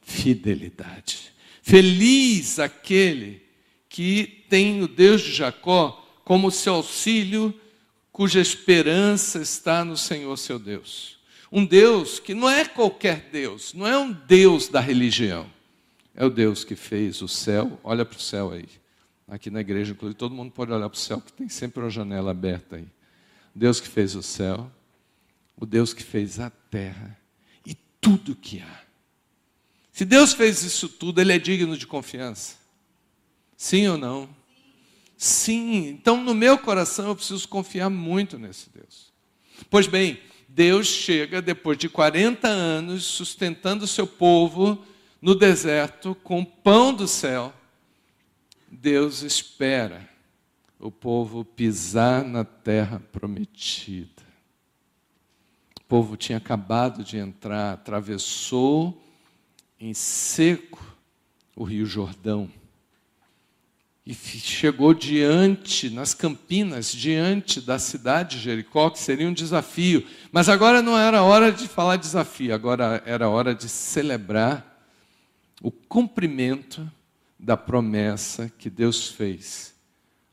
fidelidade. 0.00 1.32
Feliz 1.60 2.60
aquele 2.60 3.42
que 3.88 4.44
tem 4.48 4.80
o 4.80 4.86
Deus 4.86 5.22
de 5.22 5.32
Jacó 5.32 6.06
como 6.24 6.52
seu 6.52 6.74
auxílio 6.74 7.52
cuja 8.12 8.40
esperança 8.40 9.42
está 9.42 9.84
no 9.84 9.96
Senhor 9.96 10.36
seu 10.36 10.56
Deus. 10.56 11.13
Um 11.56 11.64
Deus 11.64 12.18
que 12.18 12.34
não 12.34 12.50
é 12.50 12.64
qualquer 12.64 13.28
Deus, 13.30 13.72
não 13.74 13.86
é 13.86 13.96
um 13.96 14.10
Deus 14.10 14.66
da 14.66 14.80
religião. 14.80 15.48
É 16.12 16.24
o 16.24 16.28
Deus 16.28 16.64
que 16.64 16.74
fez 16.74 17.22
o 17.22 17.28
céu, 17.28 17.78
olha 17.84 18.04
para 18.04 18.18
o 18.18 18.20
céu 18.20 18.50
aí. 18.50 18.68
Aqui 19.28 19.50
na 19.50 19.60
igreja, 19.60 19.92
inclusive, 19.92 20.18
todo 20.18 20.34
mundo 20.34 20.50
pode 20.50 20.72
olhar 20.72 20.90
para 20.90 20.96
o 20.96 21.00
céu, 21.00 21.20
que 21.20 21.32
tem 21.32 21.48
sempre 21.48 21.78
uma 21.80 21.90
janela 21.90 22.32
aberta 22.32 22.74
aí. 22.74 22.88
Deus 23.54 23.80
que 23.80 23.86
fez 23.86 24.16
o 24.16 24.22
céu, 24.22 24.68
o 25.56 25.64
Deus 25.64 25.94
que 25.94 26.02
fez 26.02 26.40
a 26.40 26.50
terra 26.50 27.16
e 27.64 27.72
tudo 28.00 28.34
que 28.34 28.58
há. 28.60 28.80
Se 29.92 30.04
Deus 30.04 30.32
fez 30.32 30.64
isso 30.64 30.88
tudo, 30.88 31.20
Ele 31.20 31.32
é 31.32 31.38
digno 31.38 31.78
de 31.78 31.86
confiança. 31.86 32.56
Sim 33.56 33.86
ou 33.86 33.96
não? 33.96 34.28
Sim, 35.16 35.86
então 35.86 36.20
no 36.20 36.34
meu 36.34 36.58
coração 36.58 37.10
eu 37.10 37.14
preciso 37.14 37.48
confiar 37.48 37.88
muito 37.88 38.40
nesse 38.40 38.70
Deus. 38.70 39.12
Pois 39.70 39.86
bem, 39.86 40.20
Deus 40.54 40.86
chega 40.86 41.42
depois 41.42 41.76
de 41.76 41.88
40 41.88 42.46
anos 42.46 43.02
sustentando 43.02 43.86
o 43.86 43.88
seu 43.88 44.06
povo 44.06 44.86
no 45.20 45.34
deserto 45.34 46.14
com 46.22 46.44
pão 46.44 46.94
do 46.94 47.08
céu. 47.08 47.52
Deus 48.70 49.22
espera 49.22 50.08
o 50.78 50.92
povo 50.92 51.44
pisar 51.44 52.22
na 52.22 52.44
terra 52.44 53.02
prometida. 53.10 54.22
O 55.80 55.84
povo 55.88 56.16
tinha 56.16 56.38
acabado 56.38 57.02
de 57.02 57.16
entrar, 57.18 57.72
atravessou 57.72 59.02
em 59.80 59.92
seco 59.92 60.96
o 61.56 61.64
Rio 61.64 61.84
Jordão 61.84 62.48
e 64.06 64.12
chegou 64.12 64.92
diante, 64.92 65.88
nas 65.88 66.12
campinas, 66.12 66.92
diante 66.92 67.58
da 67.60 67.78
cidade 67.78 68.36
de 68.36 68.42
Jericó, 68.42 68.90
que 68.90 68.98
seria 68.98 69.26
um 69.26 69.32
desafio. 69.32 70.06
Mas 70.30 70.48
agora 70.48 70.82
não 70.82 70.98
era 70.98 71.22
hora 71.22 71.50
de 71.50 71.66
falar 71.66 71.96
desafio, 71.96 72.54
agora 72.54 73.02
era 73.06 73.30
hora 73.30 73.54
de 73.54 73.66
celebrar 73.66 74.86
o 75.62 75.70
cumprimento 75.70 76.86
da 77.38 77.56
promessa 77.56 78.52
que 78.58 78.68
Deus 78.68 79.08
fez 79.08 79.74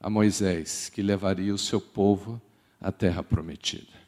a 0.02 0.10
Moisés, 0.10 0.92
que 0.94 1.02
levaria 1.02 1.54
o 1.54 1.58
seu 1.58 1.80
povo 1.80 2.42
à 2.82 2.92
terra 2.92 3.24
prometida. 3.24 4.02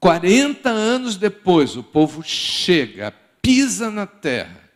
40 0.00 0.70
anos 0.70 1.16
depois, 1.16 1.76
o 1.76 1.82
povo 1.82 2.22
chega, 2.22 3.12
pisa 3.42 3.90
na 3.90 4.06
terra, 4.06 4.67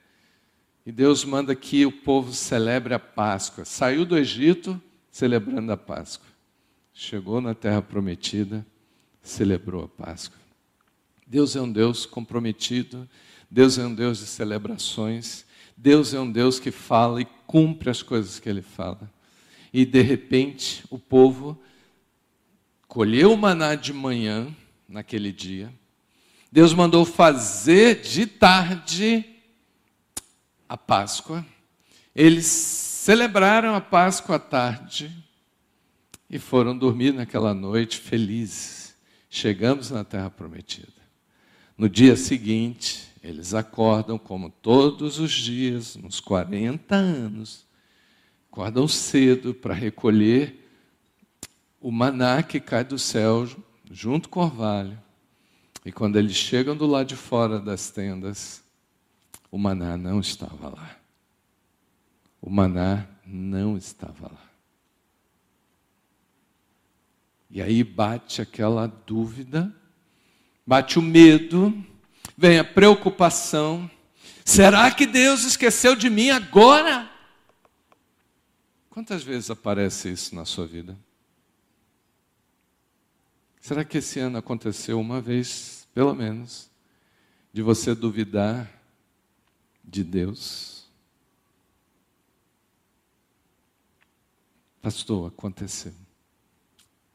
e 0.85 0.91
Deus 0.91 1.25
manda 1.25 1.55
que 1.55 1.87
o 1.87 1.93
povo 1.93 2.33
celebre 2.33 2.93
a 2.93 2.99
Páscoa. 2.99 3.65
Saiu 3.65 4.05
do 4.05 4.19
Egito 4.19 4.81
celebrando 5.11 5.71
a 5.71 5.77
Páscoa. 5.77 6.27
Chegou 6.93 7.41
na 7.41 7.55
terra 7.55 7.81
prometida, 7.81 8.67
celebrou 9.23 9.85
a 9.85 9.89
Páscoa. 9.89 10.41
Deus 11.27 11.55
é 11.55 11.61
um 11.61 11.71
Deus 11.71 12.05
comprometido, 12.05 13.09
Deus 13.51 13.79
é 13.79 13.87
um 13.87 13.95
Deus 13.95 14.19
de 14.19 14.27
celebrações, 14.27 15.47
Deus 15.77 16.13
é 16.13 16.21
um 16.21 16.31
Deus 16.31 16.59
que 16.59 16.71
fala 16.71 17.23
e 17.23 17.27
cumpre 17.47 17.89
as 17.89 18.03
coisas 18.03 18.39
que 18.39 18.49
ele 18.49 18.63
fala. 18.63 19.11
E 19.73 19.87
de 19.87 20.03
repente 20.03 20.85
o 20.91 20.99
povo 20.99 21.59
colheu 22.87 23.33
o 23.33 23.39
maná 23.39 23.75
de 23.75 23.93
manhã, 23.93 24.55
naquele 24.87 25.33
dia. 25.33 25.73
Deus 26.51 26.75
mandou 26.75 27.07
fazer 27.07 28.03
de 28.03 28.27
tarde 28.27 29.25
a 30.73 30.77
Páscoa. 30.79 31.45
Eles 32.17 32.47
celebraram 32.47 33.75
a 33.75 33.81
Páscoa 33.81 34.37
à 34.37 34.39
tarde 34.39 35.15
e 36.31 36.39
foram 36.39 36.75
dormir 36.75 37.13
naquela 37.13 37.53
noite 37.53 37.99
felizes. 37.99 38.97
Chegamos 39.29 39.91
na 39.91 40.03
Terra 40.03 40.31
Prometida. 40.31 41.03
No 41.77 41.91
dia 41.91 42.17
seguinte, 42.17 43.07
eles 43.23 43.53
acordam 43.53 44.17
como 44.19 44.49
todos 44.49 45.19
os 45.19 45.33
dias, 45.33 45.95
uns 45.95 46.21
40 46.21 46.95
anos, 46.95 47.67
acordam 48.51 48.89
cedo 48.89 49.53
para 49.53 49.75
recolher 49.75 50.71
o 51.83 51.91
maná 51.91 52.43
que 52.43 52.59
cai 52.59 52.83
do 52.83 52.99
céu 52.99 53.47
junto 53.91 54.31
com 54.31 54.41
o 54.41 54.45
orvalho. 54.45 54.99
E 55.85 55.93
quando 55.93 56.17
eles 56.17 56.35
chegam 56.35 56.75
do 56.75 56.87
lado 56.87 57.09
de 57.09 57.17
fora 57.17 57.61
das 57.61 57.91
tendas, 57.91 58.62
o 59.53 59.59
maná 59.59 59.99
não 59.99 60.19
estava 60.19 60.71
lá. 60.71 60.97
O 62.41 62.49
maná 62.49 63.07
não 63.27 63.77
estava 63.77 64.29
lá. 64.29 64.51
E 67.51 67.61
aí 67.61 67.85
bate 67.85 68.41
aquela 68.41 68.87
dúvida, 68.87 69.71
bate 70.67 70.99
o 70.99 71.03
medo, 71.03 71.85
vem 72.35 72.59
a 72.59 72.65
preocupação. 72.65 73.91
Será 74.43 74.91
que 74.91 75.05
Deus 75.05 75.45
esqueceu 75.45 75.95
de 75.95 76.09
mim 76.09 76.31
agora? 76.31 77.11
Quantas 78.89 79.23
vezes 79.23 79.51
aparece 79.51 80.11
isso 80.11 80.35
na 80.35 80.47
sua 80.47 80.67
vida? 80.67 80.99
Será 83.61 83.85
que 83.85 83.99
esse 83.99 84.19
ano 84.19 84.39
aconteceu 84.39 84.99
uma 84.99 85.21
vez, 85.21 85.87
pelo 85.95 86.15
menos, 86.15 86.71
de 87.53 87.61
você 87.61 87.95
duvidar 87.95 88.82
de 89.85 90.05
Deus? 90.05 90.87
Pastor, 94.81 95.29
aconteceu. 95.29 95.95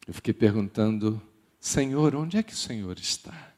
Eu 0.08 0.13
fiquei 0.13 0.34
perguntando, 0.34 1.21
Senhor, 1.60 2.15
onde 2.15 2.38
é 2.38 2.43
que 2.43 2.53
o 2.53 2.58
Senhor 2.58 2.97
está? 2.97 3.53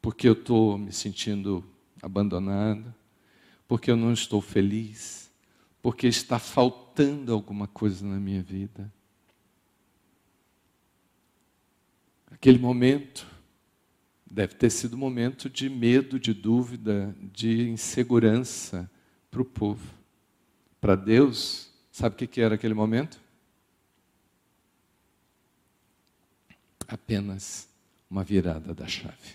Porque 0.00 0.28
eu 0.28 0.34
estou 0.34 0.78
me 0.78 0.92
sentindo 0.92 1.68
abandonado, 2.00 2.94
porque 3.66 3.90
eu 3.90 3.96
não 3.96 4.12
estou 4.12 4.40
feliz, 4.40 5.30
porque 5.82 6.06
está 6.06 6.38
faltando 6.38 7.32
alguma 7.32 7.66
coisa 7.66 8.06
na 8.06 8.18
minha 8.18 8.42
vida. 8.42 8.92
Aquele 12.30 12.58
momento 12.58 13.26
deve 14.30 14.54
ter 14.54 14.70
sido 14.70 14.94
um 14.94 14.98
momento 14.98 15.50
de 15.50 15.68
medo, 15.68 16.18
de 16.18 16.32
dúvida, 16.32 17.14
de 17.32 17.68
insegurança 17.68 18.88
para 19.30 19.42
o 19.42 19.44
povo. 19.44 19.92
Para 20.80 20.94
Deus, 20.94 21.70
sabe 21.90 22.14
o 22.14 22.28
que 22.28 22.40
era 22.40 22.54
aquele 22.54 22.74
momento? 22.74 23.20
Apenas 26.86 27.68
uma 28.08 28.24
virada 28.24 28.72
da 28.72 28.86
chave, 28.86 29.34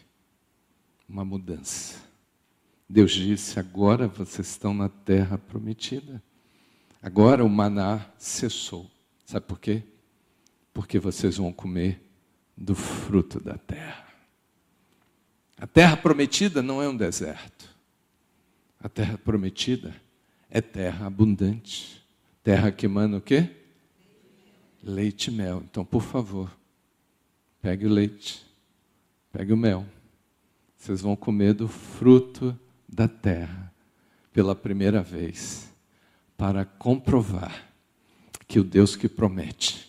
uma 1.07 1.23
mudança. 1.25 2.01
Deus 2.89 3.11
disse: 3.11 3.59
agora 3.59 4.07
vocês 4.07 4.47
estão 4.47 4.73
na 4.73 4.89
terra 4.89 5.37
prometida. 5.37 6.21
Agora 7.01 7.43
o 7.43 7.49
maná 7.49 8.05
cessou. 8.17 8.89
Sabe 9.25 9.45
por 9.45 9.59
quê? 9.59 9.83
Porque 10.73 10.99
vocês 10.99 11.37
vão 11.37 11.53
comer 11.53 12.01
do 12.57 12.75
fruto 12.75 13.39
da 13.39 13.57
terra. 13.57 13.84
A 15.57 15.65
terra 15.65 15.95
prometida 15.95 16.61
não 16.61 16.81
é 16.81 16.89
um 16.89 16.95
deserto. 16.95 17.69
A 18.79 18.89
terra 18.89 19.17
prometida 19.17 19.95
é 20.49 20.61
terra 20.61 21.07
abundante. 21.07 22.03
Terra 22.43 22.71
que 22.71 22.85
emana 22.85 23.17
o 23.17 23.21
quê? 23.21 23.49
Leite 24.83 25.27
e 25.27 25.31
mel. 25.31 25.63
Então, 25.63 25.83
por 25.83 26.03
favor, 26.03 26.51
pegue 27.61 27.85
o 27.85 27.89
leite, 27.89 28.45
pegue 29.31 29.53
o 29.53 29.57
mel. 29.57 29.85
Vocês 30.77 31.01
vão 31.01 31.15
comer 31.15 31.53
do 31.53 31.67
fruto 31.67 32.57
da 32.87 33.07
terra 33.07 33.73
pela 34.31 34.53
primeira 34.53 35.01
vez, 35.01 35.73
para 36.37 36.65
comprovar 36.65 37.73
que 38.47 38.59
o 38.59 38.63
Deus 38.63 38.95
que 38.95 39.07
promete 39.07 39.87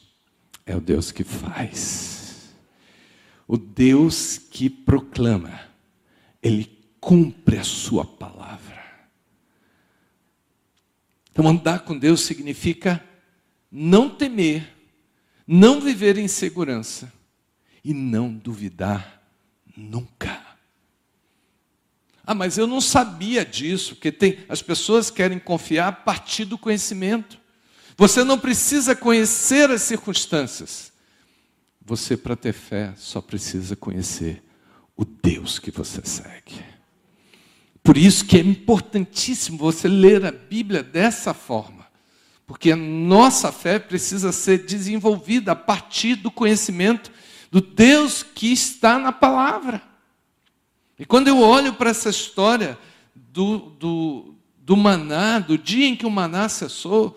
é 0.65 0.75
o 0.75 0.81
Deus 0.81 1.13
que 1.13 1.25
faz. 1.25 2.16
O 3.47 3.57
Deus 3.57 4.39
que 4.39 4.69
proclama, 4.69 5.61
ele 6.43 6.77
cumpre 7.01 7.59
a 7.59 7.65
sua 7.65 8.05
palavra. 8.05 8.85
Então, 11.31 11.47
andar 11.47 11.81
com 11.81 11.97
Deus 11.97 12.23
significa 12.23 13.05
não 13.71 14.09
temer, 14.09 14.67
não 15.47 15.81
viver 15.81 16.19
em 16.19 16.27
segurança 16.27 17.13
e 17.85 17.93
não 17.93 18.33
duvidar 18.33 19.23
nunca. 19.77 20.45
Ah, 22.27 22.35
mas 22.35 22.59
eu 22.59 22.67
não 22.67 22.81
sabia 22.81 23.45
disso, 23.45 23.95
porque 23.95 24.11
tem 24.11 24.39
as 24.49 24.61
pessoas 24.61 25.11
querem 25.11 25.39
confiar 25.39 25.89
a 25.89 25.93
partir 25.93 26.45
do 26.45 26.59
conhecimento. 26.59 27.39
Você 27.97 28.25
não 28.25 28.39
precisa 28.39 28.97
conhecer 28.97 29.71
as 29.71 29.83
circunstâncias. 29.83 30.93
Você, 31.87 32.17
para 32.17 32.35
ter 32.35 32.53
fé, 32.53 32.93
só 32.97 33.21
precisa 33.21 33.77
conhecer 33.77 34.43
o 34.97 35.05
Deus 35.05 35.61
que 35.61 35.71
você 35.71 36.05
segue. 36.05 36.61
Por 37.81 37.97
isso 37.97 38.25
que 38.25 38.37
é 38.37 38.41
importantíssimo 38.41 39.57
você 39.57 39.87
ler 39.87 40.25
a 40.27 40.33
Bíblia 40.33 40.83
dessa 40.83 41.33
forma, 41.33 41.87
porque 42.45 42.73
a 42.73 42.77
nossa 42.77 43.53
fé 43.53 43.79
precisa 43.79 44.33
ser 44.33 44.65
desenvolvida 44.67 45.53
a 45.53 45.57
partir 45.57 46.17
do 46.17 46.29
conhecimento 46.29 47.13
do 47.53 47.61
Deus 47.61 48.25
que 48.25 48.53
está 48.53 48.99
na 48.99 49.13
palavra. 49.13 49.81
E 50.99 51.07
quando 51.07 51.29
eu 51.29 51.39
olho 51.39 51.75
para 51.75 51.91
essa 51.91 52.11
história 52.11 52.77
do, 53.15 53.59
do, 53.79 54.35
do 54.59 54.77
maná, 54.77 55.39
do 55.39 55.57
dia 55.57 55.87
em 55.87 55.95
que 55.95 56.05
o 56.05 56.11
maná 56.11 56.49
cessou, 56.49 57.17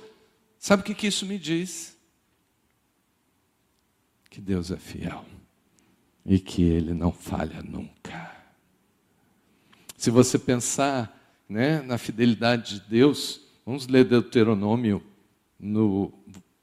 sabe 0.59 0.81
o 0.81 0.85
que, 0.85 0.93
que 0.93 1.07
isso 1.07 1.25
me 1.25 1.39
diz? 1.39 1.97
Que 4.29 4.39
Deus 4.39 4.71
é 4.71 4.77
fiel 4.77 5.25
e 6.25 6.39
que 6.39 6.63
Ele 6.63 6.93
não 6.93 7.11
falha 7.11 7.61
nunca. 7.61 8.37
Se 9.97 10.09
você 10.09 10.37
pensar 10.37 11.43
né, 11.47 11.81
na 11.81 11.97
fidelidade 11.97 12.75
de 12.75 12.89
Deus, 12.89 13.41
vamos 13.65 13.87
ler 13.87 14.05
Deuteronômio 14.05 15.03
no, 15.59 16.13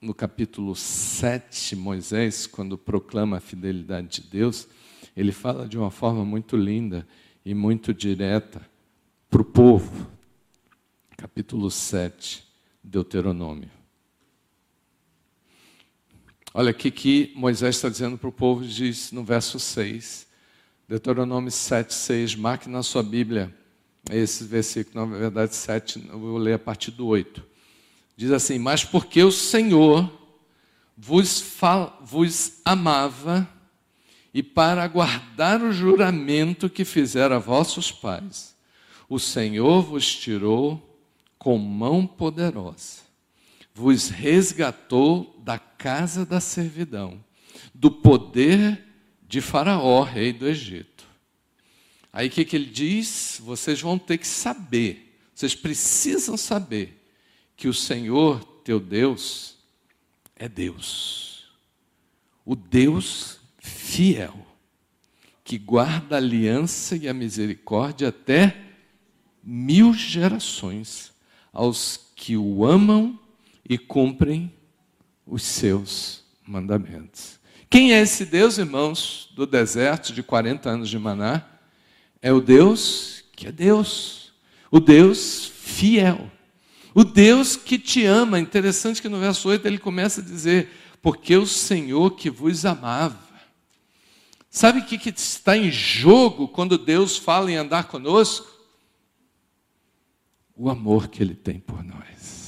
no 0.00 0.14
capítulo 0.14 0.74
7, 0.74 1.76
Moisés, 1.76 2.46
quando 2.46 2.78
proclama 2.78 3.38
a 3.38 3.40
fidelidade 3.40 4.22
de 4.22 4.28
Deus, 4.28 4.68
ele 5.16 5.32
fala 5.32 5.68
de 5.68 5.76
uma 5.76 5.90
forma 5.90 6.24
muito 6.24 6.56
linda 6.56 7.06
e 7.44 7.54
muito 7.54 7.92
direta 7.92 8.60
para 9.28 9.42
o 9.42 9.44
povo. 9.44 10.10
Capítulo 11.16 11.70
7, 11.70 12.46
Deuteronômio. 12.82 13.75
Olha 16.58 16.70
aqui 16.70 16.90
que 16.90 17.32
Moisés 17.34 17.76
está 17.76 17.86
dizendo 17.90 18.16
para 18.16 18.30
o 18.30 18.32
povo, 18.32 18.64
diz 18.64 19.12
no 19.12 19.22
verso 19.22 19.60
6, 19.60 20.26
Deuteronômio 20.88 21.50
7, 21.50 21.92
6, 21.92 22.34
marque 22.34 22.66
na 22.66 22.82
sua 22.82 23.02
Bíblia 23.02 23.54
esse 24.10 24.42
versículo, 24.44 25.04
na 25.04 25.18
verdade 25.18 25.54
7, 25.54 26.08
eu 26.08 26.18
vou 26.18 26.38
ler 26.38 26.54
a 26.54 26.58
partir 26.58 26.92
do 26.92 27.08
8. 27.08 27.44
Diz 28.16 28.30
assim: 28.30 28.58
Mas 28.58 28.82
porque 28.82 29.22
o 29.22 29.30
Senhor 29.30 30.10
vos, 30.96 31.42
fal, 31.42 32.00
vos 32.02 32.54
amava, 32.64 33.46
e 34.32 34.42
para 34.42 34.88
guardar 34.88 35.60
o 35.60 35.70
juramento 35.70 36.70
que 36.70 36.86
fizera 36.86 37.36
a 37.36 37.38
vossos 37.38 37.92
pais, 37.92 38.56
o 39.10 39.18
Senhor 39.18 39.82
vos 39.82 40.10
tirou 40.16 40.98
com 41.38 41.58
mão 41.58 42.06
poderosa 42.06 43.05
vos 43.76 44.08
resgatou 44.08 45.38
da 45.44 45.58
casa 45.58 46.24
da 46.24 46.40
servidão, 46.40 47.22
do 47.74 47.90
poder 47.90 48.82
de 49.28 49.42
Faraó, 49.42 50.02
rei 50.02 50.32
do 50.32 50.48
Egito. 50.48 51.04
Aí 52.10 52.28
o 52.28 52.30
que, 52.30 52.46
que 52.46 52.56
ele 52.56 52.70
diz? 52.70 53.38
Vocês 53.44 53.78
vão 53.78 53.98
ter 53.98 54.16
que 54.16 54.26
saber, 54.26 55.20
vocês 55.34 55.54
precisam 55.54 56.38
saber 56.38 57.06
que 57.54 57.68
o 57.68 57.74
Senhor 57.74 58.42
teu 58.64 58.80
Deus 58.80 59.58
é 60.34 60.48
Deus, 60.48 61.44
o 62.46 62.56
Deus 62.56 63.38
fiel, 63.58 64.38
que 65.44 65.58
guarda 65.58 66.14
a 66.14 66.18
aliança 66.18 66.96
e 66.96 67.06
a 67.06 67.12
misericórdia 67.12 68.08
até 68.08 68.56
mil 69.44 69.92
gerações 69.92 71.12
aos 71.52 72.10
que 72.16 72.38
o 72.38 72.64
amam 72.64 73.20
e 73.68 73.76
cumprem 73.76 74.52
os 75.26 75.42
seus 75.42 76.24
mandamentos. 76.46 77.38
Quem 77.68 77.92
é 77.92 78.00
esse 78.00 78.24
Deus, 78.24 78.58
irmãos, 78.58 79.32
do 79.34 79.46
deserto 79.46 80.12
de 80.12 80.22
40 80.22 80.70
anos 80.70 80.88
de 80.88 80.98
maná? 80.98 81.44
É 82.22 82.32
o 82.32 82.40
Deus 82.40 83.24
que 83.34 83.46
é 83.46 83.52
Deus, 83.52 84.32
o 84.70 84.80
Deus 84.80 85.44
fiel, 85.44 86.30
o 86.94 87.04
Deus 87.04 87.54
que 87.54 87.78
te 87.78 88.04
ama. 88.04 88.40
Interessante 88.40 89.02
que 89.02 89.08
no 89.08 89.20
verso 89.20 89.48
8 89.48 89.66
ele 89.66 89.78
começa 89.78 90.20
a 90.20 90.24
dizer: 90.24 90.70
Porque 91.02 91.36
o 91.36 91.46
Senhor 91.46 92.12
que 92.12 92.30
vos 92.30 92.64
amava. 92.64 93.26
Sabe 94.48 94.78
o 94.78 94.84
que, 94.86 94.96
que 94.96 95.10
está 95.10 95.54
em 95.54 95.70
jogo 95.70 96.48
quando 96.48 96.78
Deus 96.78 97.18
fala 97.18 97.50
em 97.50 97.56
andar 97.56 97.88
conosco? 97.88 98.50
O 100.56 100.70
amor 100.70 101.08
que 101.08 101.22
Ele 101.22 101.34
tem 101.34 101.60
por 101.60 101.84
nós. 101.84 102.45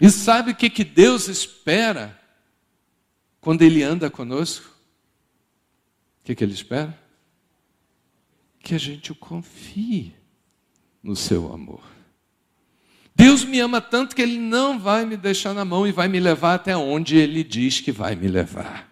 E 0.00 0.10
sabe 0.10 0.52
o 0.52 0.54
que, 0.54 0.70
que 0.70 0.84
Deus 0.84 1.28
espera 1.28 2.18
quando 3.40 3.62
Ele 3.62 3.82
anda 3.82 4.08
conosco? 4.10 4.68
O 6.20 6.24
que, 6.24 6.34
que 6.34 6.44
Ele 6.44 6.52
espera? 6.52 6.98
Que 8.60 8.74
a 8.74 8.78
gente 8.78 9.12
confie 9.14 10.14
no 11.02 11.16
seu 11.16 11.52
amor. 11.52 11.82
Deus 13.14 13.44
me 13.44 13.58
ama 13.58 13.80
tanto 13.80 14.14
que 14.14 14.22
Ele 14.22 14.38
não 14.38 14.78
vai 14.78 15.04
me 15.04 15.16
deixar 15.16 15.52
na 15.52 15.64
mão 15.64 15.84
e 15.84 15.90
vai 15.90 16.06
me 16.06 16.20
levar 16.20 16.54
até 16.54 16.76
onde 16.76 17.16
Ele 17.16 17.42
diz 17.42 17.80
que 17.80 17.90
vai 17.90 18.14
me 18.14 18.28
levar. 18.28 18.88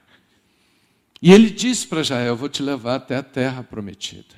E 1.23 1.33
Ele 1.33 1.49
disse 1.49 1.87
para 1.87 2.03
Jael: 2.03 2.37
Vou 2.37 2.49
te 2.49 2.63
levar 2.63 2.97
até 2.97 3.17
a 3.17 3.23
terra 3.23 3.63
prometida. 3.63 4.35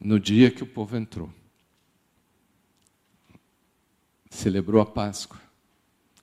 No 0.00 0.18
dia 0.18 0.50
que 0.50 0.62
o 0.62 0.66
povo 0.66 0.96
entrou, 0.96 1.32
celebrou 4.30 4.80
a 4.80 4.86
Páscoa, 4.86 5.40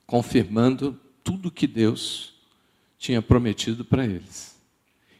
confirmando 0.08 0.98
tudo 1.22 1.50
que 1.50 1.66
Deus 1.66 2.32
tinha 2.98 3.20
prometido 3.20 3.84
para 3.84 4.06
eles. 4.06 4.58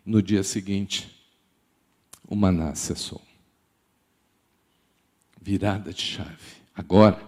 No 0.04 0.22
dia 0.22 0.42
seguinte, 0.42 1.14
o 2.26 2.34
maná 2.34 2.74
cessou. 2.74 3.20
Virada 5.40 5.92
de 5.92 6.00
chave. 6.00 6.38
Agora, 6.74 7.22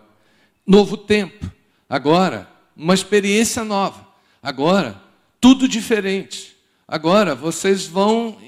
novo 0.66 0.96
tempo. 0.96 1.52
Agora, 1.86 2.50
uma 2.74 2.94
experiência 2.94 3.62
nova. 3.62 4.08
Agora, 4.42 4.98
tudo 5.38 5.68
diferente. 5.68 6.56
Agora, 6.88 7.34
vocês 7.34 7.86
vão 7.86 8.38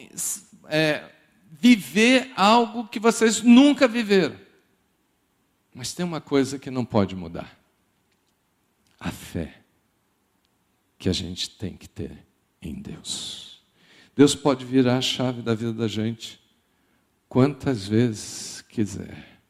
é, 0.68 1.04
viver 1.50 2.32
algo 2.34 2.88
que 2.88 2.98
vocês 2.98 3.42
nunca 3.42 3.86
viveram. 3.86 4.40
Mas 5.74 5.92
tem 5.92 6.04
uma 6.04 6.20
coisa 6.20 6.58
que 6.58 6.70
não 6.70 6.84
pode 6.84 7.14
mudar: 7.14 7.61
a 9.02 9.10
fé 9.10 9.62
que 10.96 11.08
a 11.08 11.12
gente 11.12 11.50
tem 11.50 11.76
que 11.76 11.88
ter 11.88 12.24
em 12.60 12.80
Deus. 12.80 13.60
Deus 14.14 14.34
pode 14.34 14.64
virar 14.64 14.98
a 14.98 15.02
chave 15.02 15.42
da 15.42 15.54
vida 15.54 15.72
da 15.72 15.88
gente 15.88 16.40
quantas 17.28 17.88
vezes 17.88 18.60
quiser. 18.68 19.40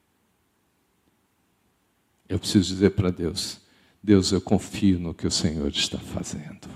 Eu 2.27 2.39
preciso 2.39 2.69
dizer 2.69 2.91
para 2.91 3.11
Deus: 3.11 3.61
Deus, 4.03 4.33
eu 4.33 4.41
confio 4.41 4.99
no 4.99 5.13
que 5.13 5.27
o 5.27 5.31
Senhor 5.31 5.69
está 5.69 5.99
fazendo. 5.99 6.69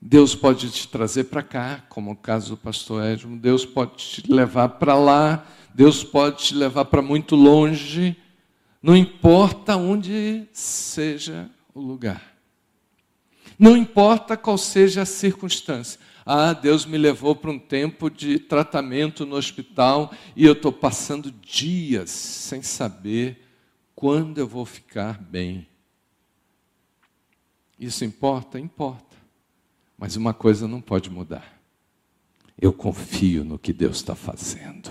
Deus 0.00 0.34
pode 0.34 0.70
te 0.70 0.88
trazer 0.88 1.24
para 1.24 1.42
cá, 1.42 1.84
como 1.90 2.12
o 2.12 2.16
caso 2.16 2.50
do 2.50 2.56
pastor 2.56 3.04
Edmo, 3.04 3.36
Deus 3.36 3.66
pode 3.66 3.96
te 3.96 4.32
levar 4.32 4.70
para 4.70 4.94
lá, 4.94 5.46
Deus 5.74 6.02
pode 6.02 6.44
te 6.44 6.54
levar 6.54 6.86
para 6.86 7.02
muito 7.02 7.36
longe, 7.36 8.16
não 8.82 8.96
importa 8.96 9.76
onde 9.76 10.48
seja 10.52 11.50
o 11.74 11.80
lugar. 11.80 12.36
Não 13.58 13.76
importa 13.76 14.36
qual 14.36 14.56
seja 14.56 15.02
a 15.02 15.06
circunstância. 15.06 16.00
Ah, 16.24 16.52
Deus 16.52 16.86
me 16.86 16.96
levou 16.96 17.36
para 17.36 17.50
um 17.50 17.58
tempo 17.58 18.08
de 18.08 18.38
tratamento 18.38 19.26
no 19.26 19.36
hospital 19.36 20.12
e 20.34 20.46
eu 20.46 20.52
estou 20.52 20.72
passando 20.72 21.30
dias 21.30 22.10
sem 22.10 22.62
saber 22.62 23.44
quando 23.94 24.38
eu 24.38 24.46
vou 24.46 24.64
ficar 24.64 25.20
bem. 25.20 25.66
Isso 27.78 28.04
importa? 28.04 28.58
Importa. 28.58 29.16
Mas 29.98 30.16
uma 30.16 30.32
coisa 30.32 30.66
não 30.66 30.80
pode 30.80 31.10
mudar. 31.10 31.60
Eu 32.58 32.72
confio 32.72 33.44
no 33.44 33.58
que 33.58 33.72
Deus 33.72 33.96
está 33.96 34.14
fazendo. 34.14 34.90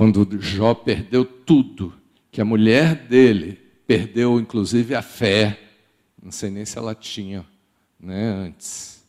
Quando 0.00 0.40
Jó 0.40 0.72
perdeu 0.72 1.26
tudo, 1.26 1.92
que 2.32 2.40
a 2.40 2.44
mulher 2.44 3.06
dele 3.06 3.60
perdeu 3.86 4.40
inclusive 4.40 4.94
a 4.94 5.02
fé, 5.02 5.60
não 6.22 6.32
sei 6.32 6.50
nem 6.50 6.64
se 6.64 6.78
ela 6.78 6.94
tinha 6.94 7.44
né, 8.00 8.30
antes, 8.32 9.06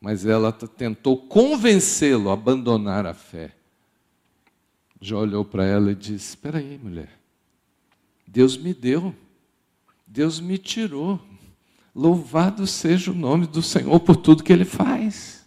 mas 0.00 0.24
ela 0.24 0.52
tentou 0.52 1.16
convencê-lo 1.16 2.30
a 2.30 2.34
abandonar 2.34 3.06
a 3.06 3.12
fé. 3.12 3.56
Jó 5.00 5.18
olhou 5.18 5.44
para 5.44 5.66
ela 5.66 5.90
e 5.90 5.96
disse: 5.96 6.28
Espera 6.28 6.58
aí, 6.58 6.78
mulher, 6.80 7.10
Deus 8.24 8.56
me 8.56 8.72
deu, 8.72 9.12
Deus 10.06 10.38
me 10.38 10.58
tirou. 10.58 11.20
Louvado 11.92 12.68
seja 12.68 13.10
o 13.10 13.16
nome 13.16 13.48
do 13.48 13.62
Senhor 13.62 13.98
por 13.98 14.14
tudo 14.14 14.44
que 14.44 14.52
Ele 14.52 14.64
faz. 14.64 15.44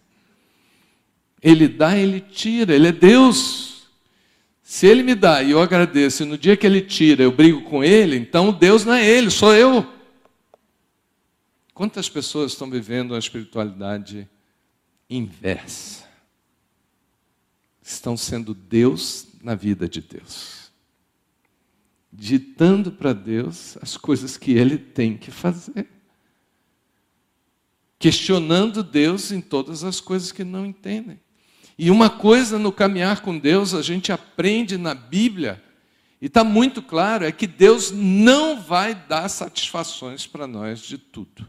Ele 1.41 1.69
dá, 1.69 1.97
Ele 1.97 2.19
tira, 2.19 2.75
Ele 2.75 2.89
é 2.89 2.91
Deus. 2.91 3.72
Se 4.73 4.87
Ele 4.87 5.03
me 5.03 5.13
dá 5.13 5.43
e 5.43 5.51
eu 5.51 5.61
agradeço, 5.61 6.23
e 6.23 6.25
no 6.25 6.35
dia 6.35 6.57
que 6.57 6.65
Ele 6.65 6.81
tira 6.81 7.21
eu 7.21 7.31
brigo 7.31 7.61
com 7.61 7.83
Ele, 7.83 8.17
então 8.17 8.51
Deus 8.51 8.83
não 8.83 8.93
é 8.93 9.07
Ele, 9.07 9.29
sou 9.29 9.53
eu. 9.53 9.87
Quantas 11.75 12.09
pessoas 12.09 12.53
estão 12.53 12.67
vivendo 12.71 13.13
a 13.13 13.19
espiritualidade 13.19 14.27
inversa? 15.07 16.05
Estão 17.83 18.17
sendo 18.17 18.55
Deus 18.55 19.27
na 19.43 19.53
vida 19.53 19.87
de 19.87 20.01
Deus, 20.01 20.71
ditando 22.11 22.91
para 22.91 23.13
Deus 23.13 23.77
as 23.79 23.95
coisas 23.95 24.37
que 24.37 24.53
Ele 24.53 24.79
tem 24.79 25.15
que 25.15 25.29
fazer 25.29 25.87
questionando 27.99 28.83
Deus 28.83 29.31
em 29.31 29.39
todas 29.39 29.83
as 29.83 30.01
coisas 30.01 30.31
que 30.31 30.43
não 30.43 30.65
entendem. 30.65 31.22
E 31.83 31.91
uma 31.91 32.09
coisa 32.09 32.57
no 32.57 32.71
caminhar 32.71 33.19
com 33.19 33.37
Deus, 33.37 33.73
a 33.73 33.81
gente 33.81 34.09
aprende 34.09 34.77
na 34.77 34.95
Bíblia, 34.95 35.61
e 36.21 36.27
está 36.27 36.41
muito 36.41 36.81
claro, 36.81 37.25
é 37.25 37.31
que 37.33 37.45
Deus 37.45 37.91
não 37.91 38.61
vai 38.61 38.95
dar 38.95 39.27
satisfações 39.27 40.25
para 40.25 40.47
nós 40.47 40.79
de 40.79 40.97
tudo. 40.97 41.45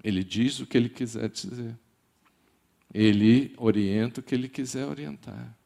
Ele 0.00 0.22
diz 0.22 0.60
o 0.60 0.66
que 0.66 0.76
ele 0.78 0.88
quiser 0.88 1.28
dizer. 1.28 1.76
Ele 2.94 3.52
orienta 3.56 4.20
o 4.20 4.22
que 4.22 4.32
ele 4.32 4.48
quiser 4.48 4.86
orientar. 4.86 5.58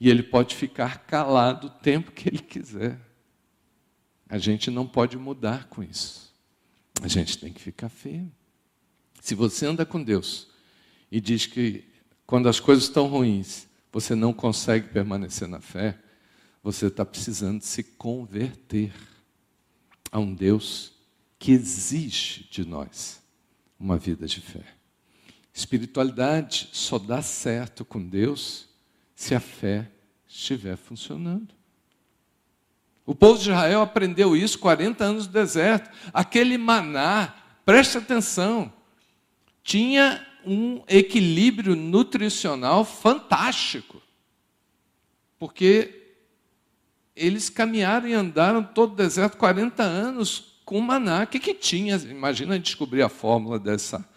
E 0.00 0.10
ele 0.10 0.24
pode 0.24 0.56
ficar 0.56 1.06
calado 1.06 1.68
o 1.68 1.70
tempo 1.70 2.10
que 2.10 2.28
ele 2.28 2.42
quiser. 2.42 2.98
A 4.28 4.36
gente 4.36 4.68
não 4.68 4.84
pode 4.84 5.16
mudar 5.16 5.68
com 5.68 5.80
isso. 5.80 6.34
A 7.00 7.06
gente 7.06 7.38
tem 7.38 7.52
que 7.52 7.60
ficar 7.60 7.88
firme. 7.88 8.32
Se 9.20 9.36
você 9.36 9.64
anda 9.64 9.86
com 9.86 10.02
Deus 10.02 10.48
e 11.08 11.20
diz 11.20 11.46
que 11.46 11.94
quando 12.26 12.48
as 12.48 12.58
coisas 12.58 12.84
estão 12.84 13.06
ruins, 13.06 13.68
você 13.92 14.14
não 14.14 14.32
consegue 14.32 14.88
permanecer 14.88 15.46
na 15.46 15.60
fé, 15.60 15.98
você 16.62 16.86
está 16.86 17.04
precisando 17.04 17.62
se 17.62 17.82
converter 17.82 18.92
a 20.10 20.18
um 20.18 20.34
Deus 20.34 20.92
que 21.38 21.52
exige 21.52 22.48
de 22.50 22.66
nós 22.66 23.22
uma 23.78 23.96
vida 23.96 24.26
de 24.26 24.40
fé. 24.40 24.64
Espiritualidade 25.54 26.68
só 26.72 26.98
dá 26.98 27.22
certo 27.22 27.84
com 27.84 28.04
Deus 28.04 28.68
se 29.14 29.34
a 29.34 29.40
fé 29.40 29.90
estiver 30.26 30.76
funcionando. 30.76 31.54
O 33.06 33.14
povo 33.14 33.38
de 33.38 33.48
Israel 33.48 33.82
aprendeu 33.82 34.36
isso 34.36 34.58
40 34.58 35.04
anos 35.04 35.26
no 35.26 35.32
deserto. 35.32 35.88
Aquele 36.12 36.58
maná, 36.58 37.34
preste 37.64 37.96
atenção, 37.96 38.72
tinha 39.62 40.26
um 40.46 40.82
equilíbrio 40.88 41.74
nutricional 41.74 42.84
fantástico. 42.84 44.00
Porque 45.38 46.14
eles 47.14 47.50
caminharam 47.50 48.08
e 48.08 48.14
andaram 48.14 48.62
todo 48.62 48.92
o 48.92 48.96
deserto 48.96 49.36
40 49.36 49.82
anos 49.82 50.60
com 50.64 50.80
maná. 50.80 51.24
O 51.24 51.26
que, 51.26 51.40
que 51.40 51.54
tinha? 51.54 51.96
Imagina 51.96 52.58
descobrir 52.58 53.02
a 53.02 53.08
fórmula 53.08 53.58
dessa, 53.58 54.08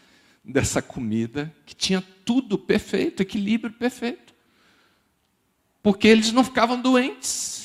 dessa 0.44 0.82
comida, 0.82 1.54
que 1.66 1.76
tinha 1.76 2.02
tudo 2.24 2.58
perfeito, 2.58 3.22
equilíbrio 3.22 3.74
perfeito. 3.74 4.34
Porque 5.82 6.08
eles 6.08 6.32
não 6.32 6.44
ficavam 6.44 6.80
doentes 6.80 7.60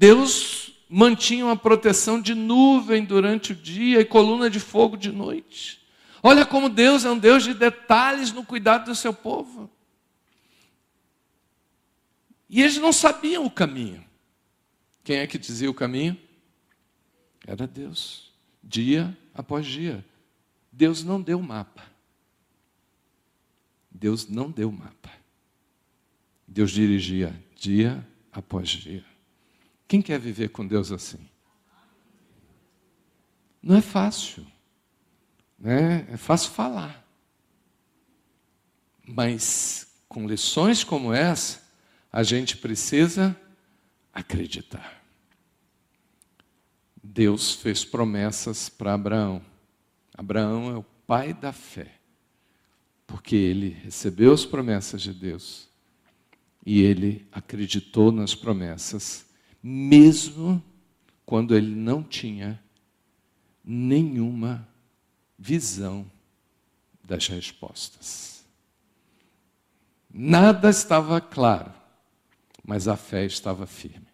Deus 0.00 0.72
mantinha 0.88 1.44
uma 1.44 1.56
proteção 1.58 2.22
de 2.22 2.34
nuvem 2.34 3.04
durante 3.04 3.52
o 3.52 3.54
dia 3.54 4.00
e 4.00 4.04
coluna 4.04 4.48
de 4.48 4.58
fogo 4.58 4.96
de 4.96 5.12
noite. 5.12 5.78
Olha 6.22 6.44
como 6.44 6.68
Deus 6.68 7.04
é 7.04 7.10
um 7.10 7.18
Deus 7.18 7.44
de 7.44 7.54
detalhes 7.54 8.32
no 8.32 8.44
cuidado 8.44 8.86
do 8.86 8.94
seu 8.94 9.12
povo. 9.12 9.70
E 12.48 12.60
eles 12.60 12.76
não 12.76 12.92
sabiam 12.92 13.44
o 13.44 13.50
caminho. 13.50 14.04
Quem 15.04 15.18
é 15.18 15.26
que 15.26 15.38
dizia 15.38 15.70
o 15.70 15.74
caminho? 15.74 16.18
Era 17.46 17.66
Deus, 17.66 18.32
dia 18.62 19.16
após 19.32 19.66
dia. 19.66 20.04
Deus 20.70 21.02
não 21.02 21.20
deu 21.20 21.40
mapa. 21.40 21.84
Deus 23.90 24.28
não 24.28 24.50
deu 24.50 24.70
mapa. 24.70 25.10
Deus 26.46 26.70
dirigia 26.70 27.34
dia 27.54 28.06
após 28.32 28.68
dia. 28.68 29.04
Quem 29.86 30.02
quer 30.02 30.18
viver 30.18 30.50
com 30.50 30.66
Deus 30.66 30.92
assim? 30.92 31.28
Não 33.62 33.76
é 33.76 33.80
fácil. 33.80 34.46
Né? 35.60 36.06
É 36.10 36.16
fácil 36.16 36.50
falar. 36.52 37.06
Mas 39.06 39.86
com 40.08 40.26
lições 40.26 40.82
como 40.82 41.12
essa, 41.12 41.62
a 42.10 42.22
gente 42.22 42.56
precisa 42.56 43.38
acreditar. 44.12 45.00
Deus 47.02 47.54
fez 47.54 47.84
promessas 47.84 48.68
para 48.68 48.94
Abraão. 48.94 49.42
Abraão 50.14 50.70
é 50.70 50.76
o 50.76 50.82
pai 50.82 51.32
da 51.32 51.52
fé, 51.52 52.00
porque 53.06 53.36
ele 53.36 53.68
recebeu 53.68 54.32
as 54.32 54.44
promessas 54.44 55.02
de 55.02 55.12
Deus 55.12 55.68
e 56.64 56.82
ele 56.82 57.26
acreditou 57.32 58.12
nas 58.12 58.34
promessas, 58.34 59.26
mesmo 59.62 60.62
quando 61.24 61.56
ele 61.56 61.74
não 61.74 62.02
tinha 62.02 62.62
nenhuma 63.64 64.68
visão 65.40 66.04
das 67.02 67.26
respostas. 67.26 68.44
Nada 70.12 70.68
estava 70.68 71.18
claro, 71.18 71.72
mas 72.62 72.86
a 72.86 72.94
fé 72.94 73.24
estava 73.24 73.66
firme. 73.66 74.06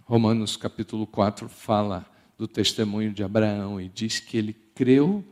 Romanos 0.00 0.56
capítulo 0.56 1.06
4 1.06 1.48
fala 1.48 2.04
do 2.36 2.48
testemunho 2.48 3.12
de 3.12 3.22
Abraão 3.22 3.80
e 3.80 3.88
diz 3.88 4.18
que 4.18 4.36
ele 4.36 4.52
creu 4.52 5.24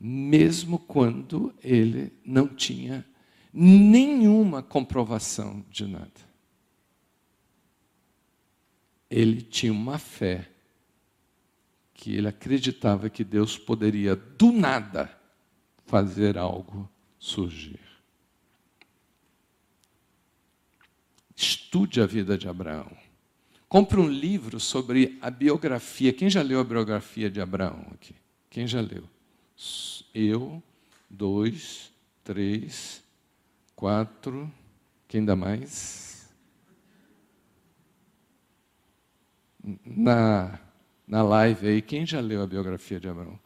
mesmo 0.00 0.78
quando 0.78 1.54
ele 1.62 2.10
não 2.24 2.48
tinha 2.48 3.04
nenhuma 3.52 4.62
comprovação 4.62 5.62
de 5.68 5.86
nada. 5.86 6.32
Ele 9.10 9.42
tinha 9.42 9.72
uma 9.72 9.98
fé 9.98 10.51
que 12.02 12.16
ele 12.16 12.26
acreditava 12.26 13.08
que 13.08 13.22
Deus 13.22 13.56
poderia 13.56 14.16
do 14.16 14.50
nada 14.50 15.16
fazer 15.86 16.36
algo 16.36 16.90
surgir. 17.16 17.78
Estude 21.36 22.00
a 22.00 22.06
vida 22.06 22.36
de 22.36 22.48
Abraão. 22.48 22.90
Compre 23.68 24.00
um 24.00 24.08
livro 24.08 24.58
sobre 24.58 25.16
a 25.22 25.30
biografia. 25.30 26.12
Quem 26.12 26.28
já 26.28 26.42
leu 26.42 26.58
a 26.58 26.64
biografia 26.64 27.30
de 27.30 27.40
Abraão 27.40 27.86
aqui? 27.92 28.16
Quem 28.50 28.66
já 28.66 28.80
leu? 28.80 29.08
Eu, 30.12 30.60
dois, 31.08 31.92
três, 32.24 33.00
quatro. 33.76 34.52
Quem 35.06 35.24
dá 35.24 35.36
mais? 35.36 36.28
Na, 39.86 40.58
na 41.12 41.22
live 41.22 41.68
aí, 41.68 41.82
quem 41.82 42.06
já 42.06 42.20
leu 42.20 42.40
a 42.40 42.46
biografia 42.46 42.98
de 42.98 43.06
Abraão? 43.06 43.38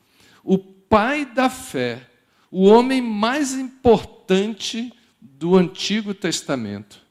O 0.45 0.57
pai 0.57 1.25
da 1.27 1.51
fé, 1.51 2.09
o 2.49 2.63
homem 2.63 3.03
mais 3.03 3.55
importante 3.55 4.95
do 5.21 5.57
Antigo 5.57 6.15
Testamento 6.15 7.05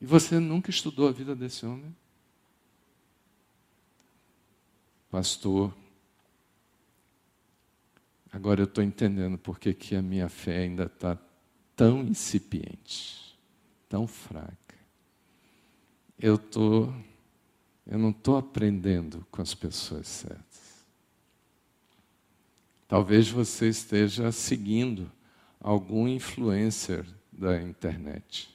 e 0.00 0.06
você 0.06 0.40
nunca 0.40 0.70
estudou 0.70 1.08
a 1.08 1.12
vida 1.12 1.36
desse 1.36 1.66
homem? 1.66 1.94
Pastor, 5.10 5.76
agora 8.32 8.62
eu 8.62 8.64
estou 8.64 8.82
entendendo 8.82 9.36
por 9.36 9.58
que, 9.58 9.94
a 9.94 10.00
minha 10.00 10.30
fé 10.30 10.62
ainda 10.62 10.84
está 10.84 11.18
tão 11.76 12.02
incipiente, 12.02 13.38
tão 13.90 14.06
fraca. 14.06 14.56
Eu 16.18 16.38
tô, 16.38 16.90
eu 17.86 17.98
não 17.98 18.10
estou 18.10 18.36
aprendendo 18.36 19.24
com 19.30 19.40
as 19.40 19.54
pessoas 19.54 20.08
certas. 20.08 20.84
Talvez 22.88 23.28
você 23.28 23.68
esteja 23.68 24.30
seguindo 24.32 25.10
algum 25.60 26.06
influencer 26.08 27.04
da 27.32 27.60
internet 27.62 28.48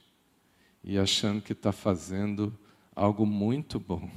e 0.83 0.97
achando 0.97 1.41
que 1.41 1.53
está 1.53 1.71
fazendo 1.71 2.57
algo 2.95 3.25
muito 3.25 3.79
bom. 3.79 4.09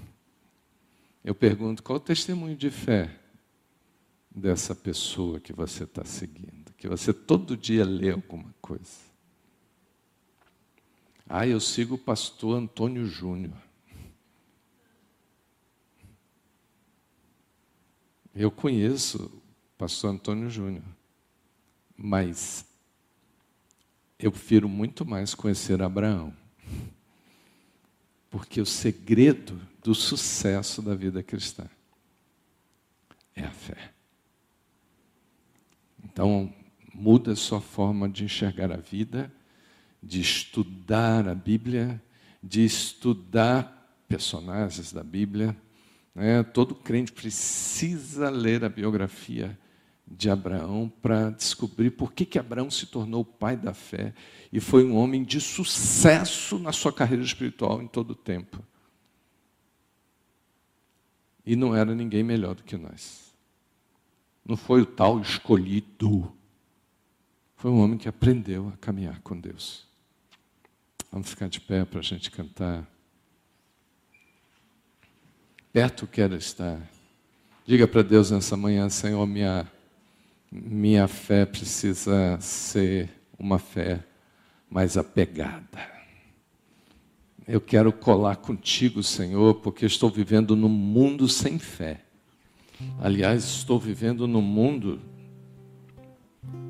Eu 1.24 1.34
pergunto: 1.34 1.82
qual 1.82 1.96
o 1.96 2.00
testemunho 2.00 2.56
de 2.56 2.70
fé 2.70 3.18
dessa 4.30 4.74
pessoa 4.74 5.40
que 5.40 5.52
você 5.52 5.84
está 5.84 6.04
seguindo? 6.04 6.72
Que 6.76 6.88
você 6.88 7.12
todo 7.12 7.56
dia 7.56 7.84
lê 7.84 8.10
alguma 8.10 8.54
coisa. 8.60 9.14
Ah, 11.28 11.46
eu 11.46 11.58
sigo 11.58 11.94
o 11.94 11.98
pastor 11.98 12.58
Antônio 12.58 13.06
Júnior. 13.06 13.63
Eu 18.34 18.50
conheço 18.50 19.26
o 19.26 19.78
pastor 19.78 20.10
Antônio 20.10 20.50
Júnior, 20.50 20.84
mas 21.96 22.66
eu 24.18 24.32
prefiro 24.32 24.68
muito 24.68 25.06
mais 25.06 25.34
conhecer 25.34 25.80
Abraão. 25.82 26.34
Porque 28.30 28.60
o 28.60 28.66
segredo 28.66 29.60
do 29.82 29.94
sucesso 29.94 30.82
da 30.82 30.94
vida 30.94 31.22
cristã 31.22 31.68
é 33.36 33.44
a 33.44 33.50
fé. 33.50 33.92
Então, 36.02 36.52
muda 36.92 37.32
a 37.32 37.36
sua 37.36 37.60
forma 37.60 38.08
de 38.08 38.24
enxergar 38.24 38.72
a 38.72 38.76
vida, 38.76 39.32
de 40.02 40.20
estudar 40.20 41.28
a 41.28 41.34
Bíblia, 41.34 42.02
de 42.42 42.64
estudar 42.64 44.04
personagens 44.08 44.92
da 44.92 45.02
Bíblia. 45.02 45.56
Né? 46.14 46.42
Todo 46.42 46.74
crente 46.74 47.12
precisa 47.12 48.30
ler 48.30 48.64
a 48.64 48.68
biografia 48.68 49.58
de 50.06 50.30
Abraão 50.30 50.92
para 51.02 51.30
descobrir 51.30 51.90
por 51.90 52.12
que, 52.12 52.24
que 52.24 52.38
Abraão 52.38 52.70
se 52.70 52.86
tornou 52.86 53.22
o 53.22 53.24
pai 53.24 53.56
da 53.56 53.72
fé 53.72 54.14
e 54.52 54.60
foi 54.60 54.84
um 54.84 54.96
homem 54.96 55.24
de 55.24 55.40
sucesso 55.40 56.58
na 56.58 56.72
sua 56.72 56.92
carreira 56.92 57.24
espiritual 57.24 57.82
em 57.82 57.88
todo 57.88 58.10
o 58.12 58.14
tempo. 58.14 58.62
E 61.44 61.56
não 61.56 61.74
era 61.74 61.94
ninguém 61.94 62.22
melhor 62.22 62.54
do 62.54 62.62
que 62.62 62.76
nós. 62.76 63.34
Não 64.44 64.56
foi 64.56 64.82
o 64.82 64.86
tal 64.86 65.20
escolhido. 65.20 66.32
Foi 67.56 67.70
um 67.70 67.80
homem 67.80 67.98
que 67.98 68.08
aprendeu 68.08 68.68
a 68.68 68.76
caminhar 68.76 69.20
com 69.20 69.38
Deus. 69.38 69.86
Vamos 71.10 71.28
ficar 71.28 71.48
de 71.48 71.60
pé 71.60 71.84
para 71.84 72.00
a 72.00 72.02
gente 72.02 72.30
cantar. 72.30 72.86
Perto 75.74 76.06
quero 76.06 76.36
estar. 76.36 76.80
Diga 77.66 77.88
para 77.88 78.00
Deus 78.00 78.30
nessa 78.30 78.56
manhã, 78.56 78.88
Senhor, 78.88 79.26
minha, 79.26 79.68
minha 80.48 81.08
fé 81.08 81.44
precisa 81.44 82.38
ser 82.40 83.10
uma 83.36 83.58
fé 83.58 83.98
mais 84.70 84.96
apegada. 84.96 85.80
Eu 87.44 87.60
quero 87.60 87.92
colar 87.92 88.36
contigo, 88.36 89.02
Senhor, 89.02 89.56
porque 89.56 89.84
estou 89.84 90.08
vivendo 90.08 90.54
num 90.54 90.68
mundo 90.68 91.28
sem 91.28 91.58
fé. 91.58 92.02
Aliás, 93.00 93.42
estou 93.42 93.76
vivendo 93.76 94.28
num 94.28 94.40
mundo 94.40 95.00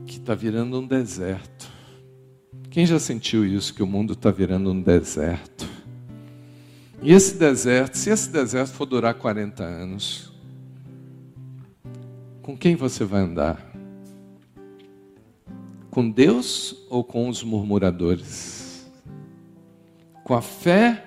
que 0.06 0.16
está 0.16 0.34
virando 0.34 0.80
um 0.80 0.86
deserto. 0.86 1.70
Quem 2.70 2.86
já 2.86 2.98
sentiu 2.98 3.44
isso, 3.44 3.74
que 3.74 3.82
o 3.82 3.86
mundo 3.86 4.14
está 4.14 4.30
virando 4.30 4.72
um 4.72 4.80
deserto? 4.80 5.73
E 7.04 7.12
esse 7.12 7.34
deserto, 7.36 7.98
se 7.98 8.08
esse 8.08 8.30
deserto 8.30 8.72
for 8.72 8.86
durar 8.86 9.12
40 9.12 9.62
anos, 9.62 10.32
com 12.40 12.56
quem 12.56 12.76
você 12.76 13.04
vai 13.04 13.20
andar? 13.20 13.62
Com 15.90 16.10
Deus 16.10 16.86
ou 16.88 17.04
com 17.04 17.28
os 17.28 17.42
murmuradores? 17.42 18.90
Com 20.24 20.32
a 20.32 20.40
fé 20.40 21.04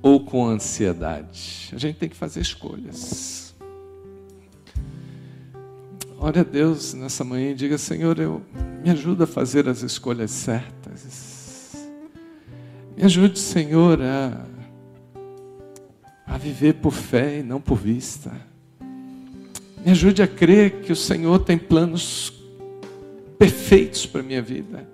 ou 0.00 0.24
com 0.24 0.46
a 0.46 0.52
ansiedade? 0.52 1.70
A 1.72 1.76
gente 1.76 1.98
tem 1.98 2.08
que 2.08 2.16
fazer 2.16 2.40
escolhas. 2.40 3.52
Ore 6.20 6.38
a 6.38 6.44
Deus 6.44 6.94
nessa 6.94 7.24
manhã 7.24 7.50
e 7.50 7.54
diga: 7.54 7.76
Senhor, 7.78 8.16
eu, 8.20 8.42
me 8.80 8.90
ajuda 8.90 9.24
a 9.24 9.26
fazer 9.26 9.68
as 9.68 9.82
escolhas 9.82 10.30
certas. 10.30 11.74
Me 12.96 13.02
ajude, 13.02 13.40
Senhor, 13.40 14.00
a, 14.00 14.59
a 16.30 16.38
viver 16.38 16.74
por 16.74 16.92
fé 16.92 17.40
e 17.40 17.42
não 17.42 17.60
por 17.60 17.76
vista. 17.76 18.30
Me 19.84 19.90
ajude 19.90 20.22
a 20.22 20.28
crer 20.28 20.82
que 20.82 20.92
o 20.92 20.96
Senhor 20.96 21.40
tem 21.40 21.58
planos 21.58 22.32
perfeitos 23.36 24.06
para 24.06 24.20
a 24.20 24.24
minha 24.24 24.40
vida. 24.40 24.88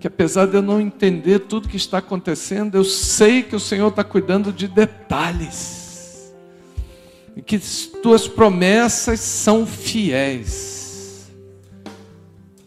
Que 0.00 0.06
apesar 0.06 0.46
de 0.46 0.54
eu 0.54 0.62
não 0.62 0.80
entender 0.80 1.40
tudo 1.40 1.68
que 1.68 1.76
está 1.76 1.98
acontecendo, 1.98 2.76
eu 2.76 2.84
sei 2.84 3.42
que 3.42 3.54
o 3.54 3.60
Senhor 3.60 3.88
está 3.88 4.02
cuidando 4.02 4.50
de 4.52 4.66
detalhes. 4.66 6.34
E 7.36 7.42
que 7.42 7.58
tuas 8.02 8.26
promessas 8.26 9.20
são 9.20 9.66
fiéis. 9.66 11.30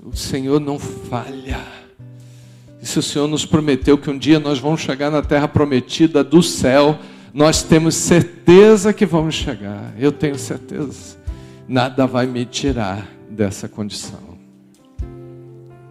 O 0.03 0.15
Senhor 0.15 0.59
não 0.59 0.77
falha. 0.77 1.65
E 2.79 2.85
se 2.85 2.99
o 2.99 3.03
Senhor 3.03 3.27
nos 3.27 3.45
prometeu 3.45 3.97
que 3.97 4.09
um 4.09 4.17
dia 4.17 4.39
nós 4.39 4.59
vamos 4.59 4.81
chegar 4.81 5.09
na 5.09 5.23
terra 5.23 5.47
prometida 5.47 6.23
do 6.23 6.43
céu, 6.43 6.99
nós 7.37 7.61
temos 7.61 7.93
certeza 7.93 8.91
que 8.91 9.05
vamos 9.05 9.35
chegar. 9.35 9.93
Eu 9.99 10.11
tenho 10.11 10.39
certeza. 10.39 11.15
nada 11.67 12.07
vai 12.07 12.25
me 12.25 12.43
tirar 12.45 13.07
dessa 13.29 13.69
condição. 13.69 14.39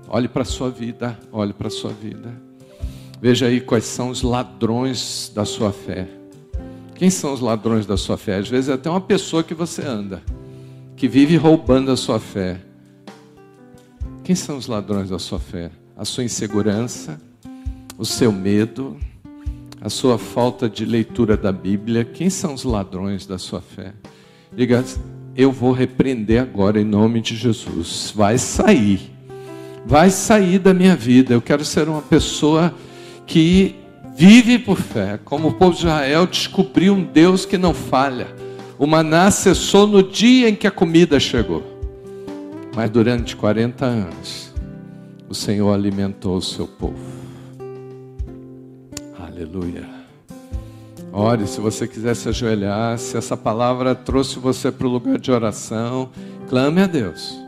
Olhe 0.09 0.27
para 0.27 0.43
a 0.43 0.45
sua 0.45 0.71
vida, 0.71 1.17
olhe 1.31 1.53
para 1.53 1.69
a 1.69 1.71
sua 1.71 1.93
vida. 1.93 2.33
Veja 3.23 3.47
aí 3.47 3.61
quais 3.61 3.85
são 3.85 4.11
os 4.11 4.23
ladrões 4.23 5.31
da 5.33 5.45
sua 5.45 5.71
fé. 5.71 6.09
Quem 6.97 7.11
são 7.11 7.33
os 7.33 7.41
ladrões 7.41 7.87
da 7.87 7.97
sua 7.97 8.17
fé? 8.17 8.39
Às 8.39 8.49
vezes 8.49 8.69
é 8.69 8.73
até 8.73 8.91
uma 8.91 9.01
pessoa 9.01 9.45
que 9.45 9.55
você 9.55 9.83
anda, 9.83 10.25
que 10.97 11.07
vive 11.07 11.37
roubando 11.37 11.93
a 11.93 11.97
sua 11.97 12.19
fé. 12.19 12.61
Quem 14.25 14.35
são 14.35 14.57
os 14.57 14.67
ladrões 14.67 15.11
da 15.11 15.19
sua 15.21 15.39
fé? 15.39 15.71
A 15.97 16.05
sua 16.05 16.25
insegurança, 16.25 17.21
o 17.97 18.05
seu 18.05 18.33
medo, 18.33 18.97
a 19.81 19.89
sua 19.89 20.19
falta 20.19 20.69
de 20.69 20.85
leitura 20.85 21.37
da 21.37 21.53
Bíblia. 21.53 22.05
Quem 22.05 22.31
são 22.31 22.55
os 22.55 22.65
ladrões 22.65 23.27
da 23.27 23.39
sua 23.39 23.61
fé? 23.61 23.93
Diga, 24.55 24.85
eu 25.37 25.53
vou 25.53 25.73
repreender 25.73 26.41
agora 26.41 26.81
em 26.81 26.85
nome 26.85 27.21
de 27.21 27.37
Jesus. 27.37 28.13
Vai 28.15 28.39
sair. 28.39 29.13
Vai 29.85 30.11
sair 30.11 30.59
da 30.59 30.73
minha 30.73 30.97
vida. 30.97 31.35
Eu 31.35 31.43
quero 31.43 31.65
ser 31.65 31.89
uma 31.89 32.03
pessoa 32.03 32.75
que 33.27 33.75
vive 34.17 34.59
por 34.59 34.79
fé. 34.79 35.21
Como 35.25 35.49
o 35.49 35.55
povo 35.55 35.73
de 35.73 35.81
Israel 35.81 36.27
descobriu 36.27 36.95
um 36.95 37.05
Deus 37.05 37.45
que 37.45 37.59
não 37.59 37.75
falha. 37.75 38.29
O 38.79 38.87
maná 38.87 39.31
cessou 39.31 39.87
no 39.87 40.03
dia 40.03 40.49
em 40.49 40.55
que 40.55 40.67
a 40.67 40.71
comida 40.71 41.21
chegou. 41.21 41.63
Mas 42.75 42.91
durante 42.91 43.35
40 43.37 43.85
anos, 43.87 44.53
o 45.29 45.35
Senhor 45.35 45.73
alimentou 45.73 46.37
o 46.37 46.43
seu 46.43 46.67
povo. 46.67 47.16
Aleluia. 49.37 49.87
Ore, 51.13 51.47
se 51.47 51.61
você 51.61 51.87
quiser 51.87 52.17
se 52.17 52.27
ajoelhar, 52.27 52.99
se 52.99 53.19
essa 53.19 53.37
palavra 53.37 53.95
trouxe 53.95 54.39
você 54.39 54.73
para 54.73 54.87
o 54.87 54.91
lugar 54.91 55.19
de 55.19 55.31
oração, 55.31 56.09
clame 56.49 56.81
a 56.81 56.87
Deus. 56.87 57.46